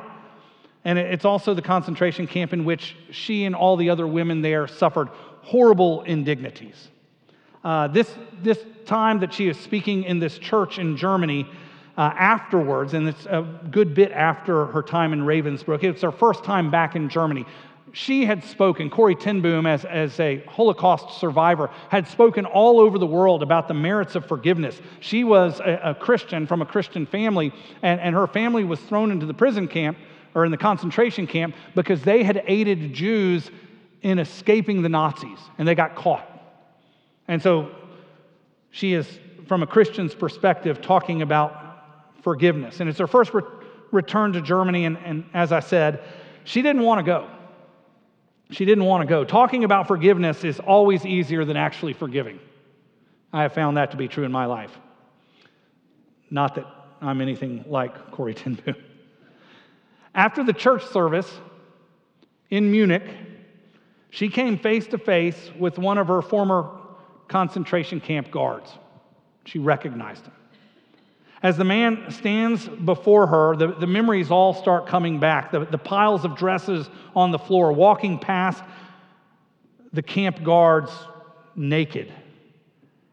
And 0.84 0.98
it's 0.98 1.24
also 1.24 1.54
the 1.54 1.62
concentration 1.62 2.26
camp 2.26 2.52
in 2.52 2.66
which 2.66 2.96
she 3.10 3.46
and 3.46 3.54
all 3.54 3.78
the 3.78 3.88
other 3.88 4.06
women 4.06 4.42
there 4.42 4.66
suffered 4.66 5.08
horrible 5.44 6.02
indignities. 6.02 6.88
Uh, 7.62 7.88
this, 7.88 8.10
this 8.42 8.58
time 8.84 9.20
that 9.20 9.32
she 9.32 9.48
is 9.48 9.58
speaking 9.58 10.04
in 10.04 10.18
this 10.18 10.38
church 10.38 10.78
in 10.78 10.96
Germany, 10.96 11.46
uh, 11.96 12.12
afterwards, 12.18 12.94
and 12.94 13.08
it's 13.08 13.26
a 13.26 13.42
good 13.70 13.94
bit 13.94 14.10
after 14.10 14.66
her 14.66 14.82
time 14.82 15.12
in 15.12 15.20
Ravensbrück, 15.20 15.84
it's 15.84 16.02
her 16.02 16.10
first 16.10 16.44
time 16.44 16.70
back 16.70 16.96
in 16.96 17.08
Germany. 17.08 17.46
She 17.92 18.26
had 18.26 18.42
spoken, 18.42 18.90
Corrie 18.90 19.14
ten 19.14 19.40
Boom, 19.40 19.66
as, 19.66 19.84
as 19.84 20.18
a 20.18 20.42
Holocaust 20.46 21.20
survivor, 21.20 21.70
had 21.90 22.08
spoken 22.08 22.44
all 22.44 22.80
over 22.80 22.98
the 22.98 23.06
world 23.06 23.42
about 23.42 23.68
the 23.68 23.74
merits 23.74 24.16
of 24.16 24.26
forgiveness. 24.26 24.80
She 24.98 25.22
was 25.22 25.60
a, 25.60 25.80
a 25.84 25.94
Christian 25.94 26.46
from 26.46 26.60
a 26.60 26.66
Christian 26.66 27.06
family, 27.06 27.52
and, 27.82 28.00
and 28.00 28.14
her 28.16 28.26
family 28.26 28.64
was 28.64 28.80
thrown 28.80 29.12
into 29.12 29.26
the 29.26 29.34
prison 29.34 29.68
camp 29.68 29.96
or 30.34 30.44
in 30.44 30.50
the 30.50 30.56
concentration 30.56 31.28
camp 31.28 31.54
because 31.76 32.02
they 32.02 32.24
had 32.24 32.42
aided 32.48 32.92
Jews 32.92 33.50
in 34.04 34.20
escaping 34.20 34.82
the 34.82 34.88
Nazis 34.88 35.38
and 35.58 35.66
they 35.66 35.74
got 35.74 35.96
caught. 35.96 36.28
And 37.26 37.42
so 37.42 37.74
she 38.70 38.92
is, 38.92 39.08
from 39.48 39.62
a 39.62 39.66
Christian's 39.66 40.14
perspective, 40.14 40.82
talking 40.82 41.22
about 41.22 41.82
forgiveness. 42.22 42.80
And 42.80 42.88
it's 42.88 42.98
her 42.98 43.06
first 43.06 43.32
re- 43.32 43.42
return 43.90 44.34
to 44.34 44.42
Germany. 44.42 44.84
And, 44.84 44.98
and 44.98 45.24
as 45.32 45.52
I 45.52 45.60
said, 45.60 46.02
she 46.44 46.60
didn't 46.60 46.82
want 46.82 46.98
to 46.98 47.02
go. 47.02 47.30
She 48.50 48.66
didn't 48.66 48.84
want 48.84 49.02
to 49.02 49.08
go. 49.08 49.24
Talking 49.24 49.64
about 49.64 49.88
forgiveness 49.88 50.44
is 50.44 50.60
always 50.60 51.06
easier 51.06 51.46
than 51.46 51.56
actually 51.56 51.94
forgiving. 51.94 52.38
I 53.32 53.42
have 53.42 53.54
found 53.54 53.78
that 53.78 53.90
to 53.92 53.96
be 53.96 54.06
true 54.06 54.24
in 54.24 54.32
my 54.32 54.44
life. 54.44 54.78
Not 56.30 56.56
that 56.56 56.66
I'm 57.00 57.22
anything 57.22 57.64
like 57.66 58.10
Corrie 58.10 58.34
ten 58.34 58.54
Boom. 58.54 58.76
After 60.14 60.44
the 60.44 60.52
church 60.52 60.84
service 60.86 61.32
in 62.50 62.70
Munich, 62.70 63.02
she 64.14 64.28
came 64.28 64.56
face 64.56 64.86
to 64.86 64.96
face 64.96 65.50
with 65.58 65.76
one 65.76 65.98
of 65.98 66.06
her 66.06 66.22
former 66.22 66.70
concentration 67.26 68.00
camp 68.00 68.30
guards. 68.30 68.70
She 69.44 69.58
recognized 69.58 70.26
him. 70.26 70.32
As 71.42 71.56
the 71.56 71.64
man 71.64 72.12
stands 72.12 72.68
before 72.68 73.26
her, 73.26 73.56
the, 73.56 73.74
the 73.74 73.88
memories 73.88 74.30
all 74.30 74.54
start 74.54 74.86
coming 74.86 75.18
back. 75.18 75.50
The, 75.50 75.64
the 75.64 75.78
piles 75.78 76.24
of 76.24 76.36
dresses 76.36 76.88
on 77.16 77.32
the 77.32 77.40
floor, 77.40 77.72
walking 77.72 78.20
past 78.20 78.62
the 79.92 80.02
camp 80.02 80.44
guards 80.44 80.92
naked, 81.56 82.12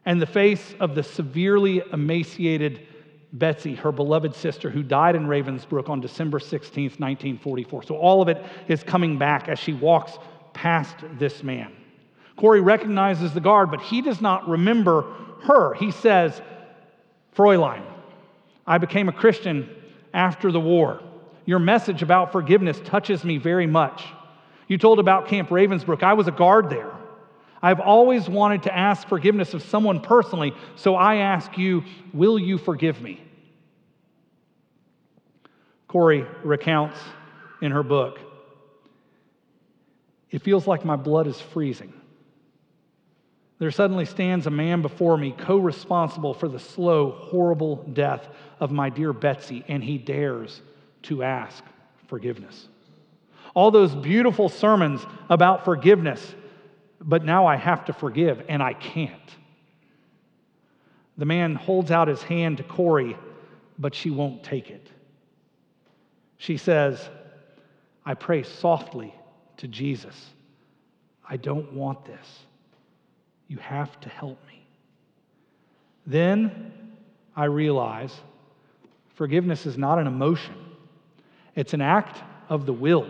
and 0.04 0.22
the 0.22 0.26
face 0.26 0.72
of 0.78 0.94
the 0.94 1.02
severely 1.02 1.82
emaciated 1.92 2.86
Betsy, 3.32 3.74
her 3.74 3.90
beloved 3.90 4.36
sister, 4.36 4.70
who 4.70 4.84
died 4.84 5.16
in 5.16 5.26
Ravensbrück 5.26 5.88
on 5.88 6.00
December 6.00 6.38
16, 6.38 6.84
1944. 6.84 7.82
So 7.82 7.96
all 7.96 8.22
of 8.22 8.28
it 8.28 8.44
is 8.68 8.84
coming 8.84 9.18
back 9.18 9.48
as 9.48 9.58
she 9.58 9.72
walks 9.72 10.18
past 10.54 10.96
this 11.18 11.42
man. 11.42 11.72
Corrie 12.36 12.60
recognizes 12.60 13.34
the 13.34 13.40
guard, 13.40 13.70
but 13.70 13.80
he 13.80 14.02
does 14.02 14.20
not 14.20 14.48
remember 14.48 15.02
her. 15.44 15.74
He 15.74 15.90
says, 15.90 16.40
Fräulein, 17.36 17.82
I 18.66 18.78
became 18.78 19.08
a 19.08 19.12
Christian 19.12 19.68
after 20.14 20.52
the 20.52 20.60
war. 20.60 21.00
Your 21.44 21.58
message 21.58 22.02
about 22.02 22.32
forgiveness 22.32 22.80
touches 22.84 23.24
me 23.24 23.38
very 23.38 23.66
much. 23.66 24.04
You 24.68 24.78
told 24.78 24.98
about 24.98 25.28
Camp 25.28 25.48
Ravensbrück. 25.48 26.02
I 26.02 26.14
was 26.14 26.28
a 26.28 26.32
guard 26.32 26.70
there. 26.70 26.90
I've 27.60 27.80
always 27.80 28.28
wanted 28.28 28.64
to 28.64 28.76
ask 28.76 29.06
forgiveness 29.06 29.54
of 29.54 29.62
someone 29.62 30.00
personally, 30.00 30.52
so 30.74 30.96
I 30.96 31.16
ask 31.16 31.56
you, 31.56 31.84
will 32.12 32.38
you 32.38 32.58
forgive 32.58 33.00
me? 33.00 33.22
Corrie 35.86 36.26
recounts 36.42 36.98
in 37.60 37.70
her 37.70 37.82
book 37.82 38.18
it 40.32 40.40
feels 40.40 40.66
like 40.66 40.84
my 40.84 40.96
blood 40.96 41.26
is 41.26 41.40
freezing. 41.40 41.92
There 43.58 43.70
suddenly 43.70 44.06
stands 44.06 44.46
a 44.46 44.50
man 44.50 44.82
before 44.82 45.16
me, 45.16 45.32
co 45.38 45.58
responsible 45.58 46.34
for 46.34 46.48
the 46.48 46.58
slow, 46.58 47.12
horrible 47.12 47.76
death 47.92 48.26
of 48.58 48.72
my 48.72 48.88
dear 48.88 49.12
Betsy, 49.12 49.64
and 49.68 49.84
he 49.84 49.98
dares 49.98 50.62
to 51.02 51.22
ask 51.22 51.62
forgiveness. 52.08 52.68
All 53.54 53.70
those 53.70 53.94
beautiful 53.94 54.48
sermons 54.48 55.06
about 55.28 55.64
forgiveness, 55.64 56.34
but 57.00 57.24
now 57.24 57.46
I 57.46 57.56
have 57.56 57.84
to 57.84 57.92
forgive, 57.92 58.42
and 58.48 58.62
I 58.62 58.72
can't. 58.72 59.12
The 61.18 61.26
man 61.26 61.54
holds 61.54 61.90
out 61.90 62.08
his 62.08 62.22
hand 62.22 62.56
to 62.56 62.62
Corrie, 62.62 63.18
but 63.78 63.94
she 63.94 64.10
won't 64.10 64.42
take 64.42 64.70
it. 64.70 64.88
She 66.38 66.56
says, 66.56 67.10
I 68.04 68.14
pray 68.14 68.42
softly 68.42 69.14
to 69.58 69.68
Jesus. 69.68 70.30
I 71.28 71.36
don't 71.36 71.72
want 71.72 72.04
this. 72.04 72.40
You 73.48 73.58
have 73.58 74.00
to 74.00 74.08
help 74.08 74.38
me. 74.46 74.66
Then 76.06 76.72
I 77.36 77.44
realize 77.44 78.14
forgiveness 79.14 79.66
is 79.66 79.78
not 79.78 79.98
an 79.98 80.06
emotion, 80.06 80.54
it's 81.54 81.74
an 81.74 81.80
act 81.80 82.22
of 82.48 82.66
the 82.66 82.72
will. 82.72 83.08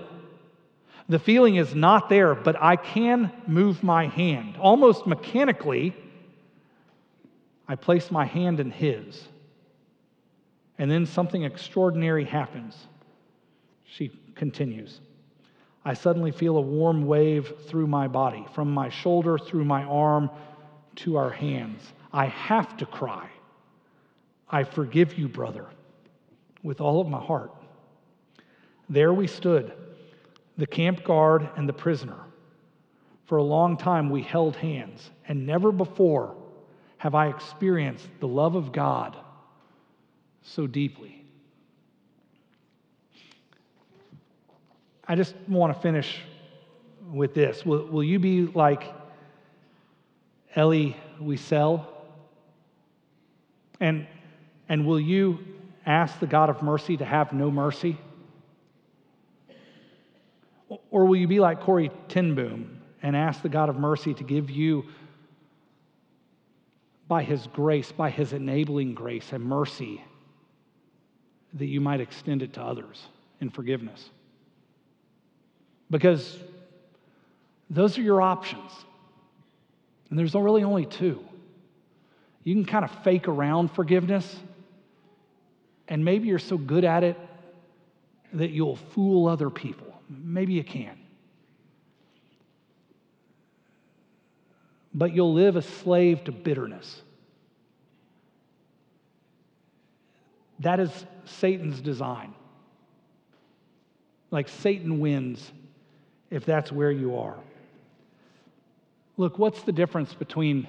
The 1.09 1.19
feeling 1.19 1.57
is 1.57 1.75
not 1.75 2.09
there, 2.09 2.35
but 2.35 2.57
I 2.63 2.77
can 2.77 3.33
move 3.47 3.83
my 3.83 4.07
hand. 4.07 4.57
Almost 4.57 5.07
mechanically, 5.07 5.95
I 7.67 7.75
place 7.75 8.11
my 8.11 8.25
hand 8.25 8.61
in 8.61 8.71
his. 8.71 9.29
And 10.79 10.91
then 10.91 11.07
something 11.07 11.43
extraordinary 11.43 12.25
happens. 12.25 12.77
She 13.85 14.11
continues. 14.35 15.01
I 15.85 15.95
suddenly 15.95 16.31
feel 16.31 16.57
a 16.57 16.61
warm 16.61 17.07
wave 17.07 17.53
through 17.67 17.89
my 17.89 18.07
body, 18.07 18.47
from 18.55 18.73
my 18.73 18.89
shoulder 18.89 19.39
through 19.39 19.65
my 19.65 19.83
arm 19.85 20.31
to 20.97 21.17
our 21.17 21.31
hands. 21.31 21.93
I 22.13 22.27
have 22.27 22.77
to 22.77 22.87
cry. 22.87 23.29
I 24.49 24.65
forgive 24.65 25.19
you, 25.19 25.29
brother, 25.29 25.67
with 26.63 26.81
all 26.81 27.01
of 27.01 27.09
my 27.09 27.21
heart. 27.21 27.53
There 28.89 29.13
we 29.13 29.27
stood, 29.27 29.73
the 30.59 30.67
camp 30.67 31.03
guard 31.03 31.49
and 31.57 31.69
the 31.69 31.73
prisoner. 31.73 32.19
For 33.25 33.39
a 33.39 33.43
long 33.43 33.77
time 33.77 34.11
we 34.11 34.23
held 34.23 34.57
hands, 34.57 35.11
and 35.27 35.47
never 35.47 35.73
before 35.73 36.37
have 36.99 37.15
I 37.15 37.29
experienced 37.29 38.07
the 38.21 38.29
love 38.29 38.55
of 38.55 38.71
God 38.71 39.17
so 40.43 40.67
deeply. 40.67 41.22
I 45.07 45.15
just 45.17 45.35
want 45.49 45.75
to 45.75 45.81
finish 45.81 46.21
with 47.13 47.35
this. 47.35 47.67
Will, 47.67 47.87
will 47.87 48.05
you 48.05 48.19
be 48.19 48.47
like 48.47 48.85
Elie 50.55 50.97
Wiesel? 51.21 51.85
And, 53.81 54.07
and 54.69 54.87
will 54.87 55.01
you 55.01 55.41
ask 55.85 56.19
the 56.21 56.27
God 56.27 56.49
of 56.51 56.63
mercy 56.63 56.97
to 56.97 57.05
have 57.05 57.33
no 57.33 57.51
mercy? 57.51 57.99
Or 60.91 61.05
will 61.05 61.17
you 61.17 61.27
be 61.27 61.41
like 61.41 61.61
Corrie 61.61 61.91
ten 62.09 62.35
Boom 62.35 62.81
and 63.03 63.17
ask 63.17 63.43
the 63.43 63.49
God 63.49 63.69
of 63.69 63.77
mercy 63.77 64.15
to 64.15 64.25
give 64.25 64.49
you, 64.49 64.85
by 67.09 67.25
his 67.25 67.49
grace, 67.49 67.91
by 67.93 68.09
his 68.09 68.33
enabling 68.33 68.95
grace 68.95 69.33
and 69.33 69.45
mercy, 69.45 70.03
that 71.55 71.67
you 71.67 71.81
might 71.81 72.01
extend 72.01 72.43
it 72.43 72.53
to 72.55 72.63
others 72.63 73.09
in 73.41 73.51
forgiveness? 73.51 74.11
Because 75.93 76.39
those 77.69 77.99
are 77.99 78.03
your 78.03 78.23
options. 78.23 78.73
And 80.09 80.19
there's 80.19 80.35
really 80.35 80.65
only 80.65 80.87
two. 80.87 81.23
You 82.45 82.55
can 82.55 82.65
kind 82.65 82.85
of 82.85 82.91
fake 83.05 83.29
around 83.29 83.71
forgiveness, 83.71 84.41
and 85.87 86.05
maybe 86.05 86.29
you're 86.29 86.39
so 86.39 86.57
good 86.57 86.85
at 86.85 87.05
it 87.05 87.19
that 88.33 88.51
you'll 88.51 88.77
fool 88.77 89.29
other 89.29 89.51
people. 89.51 89.87
Maybe 90.09 90.55
you 90.55 90.65
can. 90.65 90.99
But 94.95 95.15
you'll 95.15 95.35
live 95.35 95.57
a 95.57 95.63
slave 95.63 96.25
to 96.25 96.33
bitterness. 96.33 97.03
That 100.61 100.81
is 100.81 100.91
Satan's 101.27 101.81
design. 101.81 102.35
Like 104.31 104.49
Satan 104.49 104.99
wins 104.99 105.53
if 106.33 106.47
that's 106.47 106.73
where 106.73 106.91
you 106.91 107.19
are. 107.19 107.37
Look, 109.19 109.39
what's 109.39 109.63
the 109.63 109.73
difference 109.73 110.15
between 110.15 110.67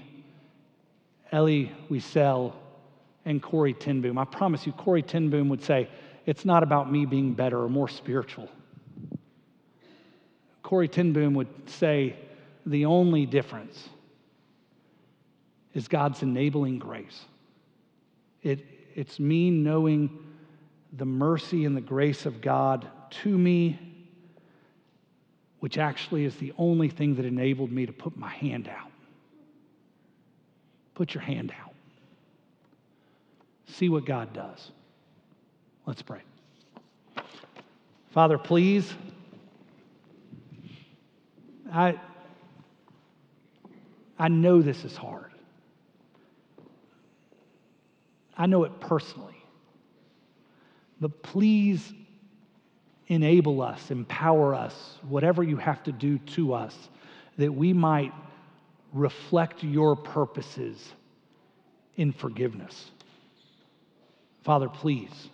Elie 1.31 1.71
Wiesel 1.89 2.51
and 3.23 3.41
Corrie 3.41 3.73
ten 3.73 4.01
Boom? 4.01 4.17
I 4.17 4.25
promise 4.25 4.67
you, 4.67 4.73
Corrie 4.73 5.01
ten 5.01 5.29
Boom 5.29 5.47
would 5.47 5.63
say, 5.63 5.87
it's 6.25 6.43
not 6.43 6.63
about 6.63 6.91
me 6.91 7.05
being 7.05 7.33
better 7.33 7.63
or 7.63 7.69
more 7.69 7.87
spiritual. 7.87 8.49
Corrie 10.63 10.89
ten 10.89 11.13
Boom 11.13 11.33
would 11.35 11.47
say, 11.69 12.17
the 12.65 12.83
only 12.85 13.25
difference 13.25 13.87
is 15.73 15.87
God's 15.87 16.21
enabling 16.23 16.79
grace. 16.79 17.21
It, 18.41 18.65
it's 18.95 19.17
me 19.17 19.49
knowing 19.49 20.19
the 20.91 21.05
mercy 21.05 21.63
and 21.63 21.75
the 21.75 21.81
grace 21.81 22.25
of 22.25 22.41
God 22.41 22.85
to 23.23 23.37
me, 23.37 23.92
which 25.63 25.77
actually 25.77 26.25
is 26.25 26.35
the 26.35 26.51
only 26.57 26.89
thing 26.89 27.15
that 27.15 27.23
enabled 27.23 27.71
me 27.71 27.85
to 27.85 27.93
put 27.93 28.17
my 28.17 28.27
hand 28.27 28.67
out. 28.67 28.91
Put 30.93 31.13
your 31.13 31.23
hand 31.23 31.53
out. 31.57 31.73
See 33.67 33.87
what 33.87 34.03
God 34.03 34.33
does. 34.33 34.71
Let's 35.85 36.01
pray. 36.01 36.19
Father, 38.11 38.37
please, 38.37 38.93
I, 41.71 41.97
I 44.19 44.27
know 44.27 44.61
this 44.61 44.83
is 44.83 44.97
hard. 44.97 45.31
I 48.37 48.47
know 48.47 48.65
it 48.65 48.81
personally. 48.81 49.41
But 50.99 51.23
please 51.23 51.93
enable 53.13 53.61
us, 53.61 53.91
empower 53.91 54.53
us, 54.53 54.97
whatever 55.07 55.43
you 55.43 55.57
have 55.57 55.83
to 55.83 55.91
do 55.91 56.17
to 56.19 56.53
us, 56.53 56.75
that 57.37 57.53
we 57.53 57.73
might 57.73 58.13
reflect 58.91 59.63
your 59.63 59.95
purposes 59.95 60.93
in 61.95 62.11
forgiveness. 62.11 62.91
Father, 64.43 64.69
please, 64.69 65.29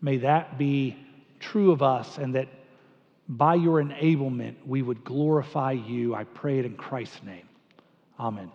may 0.00 0.18
that 0.18 0.58
be 0.58 0.96
true 1.40 1.70
of 1.70 1.82
us 1.82 2.18
and 2.18 2.34
that 2.34 2.48
by 3.28 3.54
your 3.54 3.82
enablement 3.82 4.54
we 4.66 4.82
would 4.82 5.04
glorify 5.04 5.72
you. 5.72 6.14
I 6.14 6.24
pray 6.24 6.58
it 6.58 6.64
in 6.64 6.76
Christ's 6.76 7.22
name. 7.22 7.48
Amen. 8.18 8.50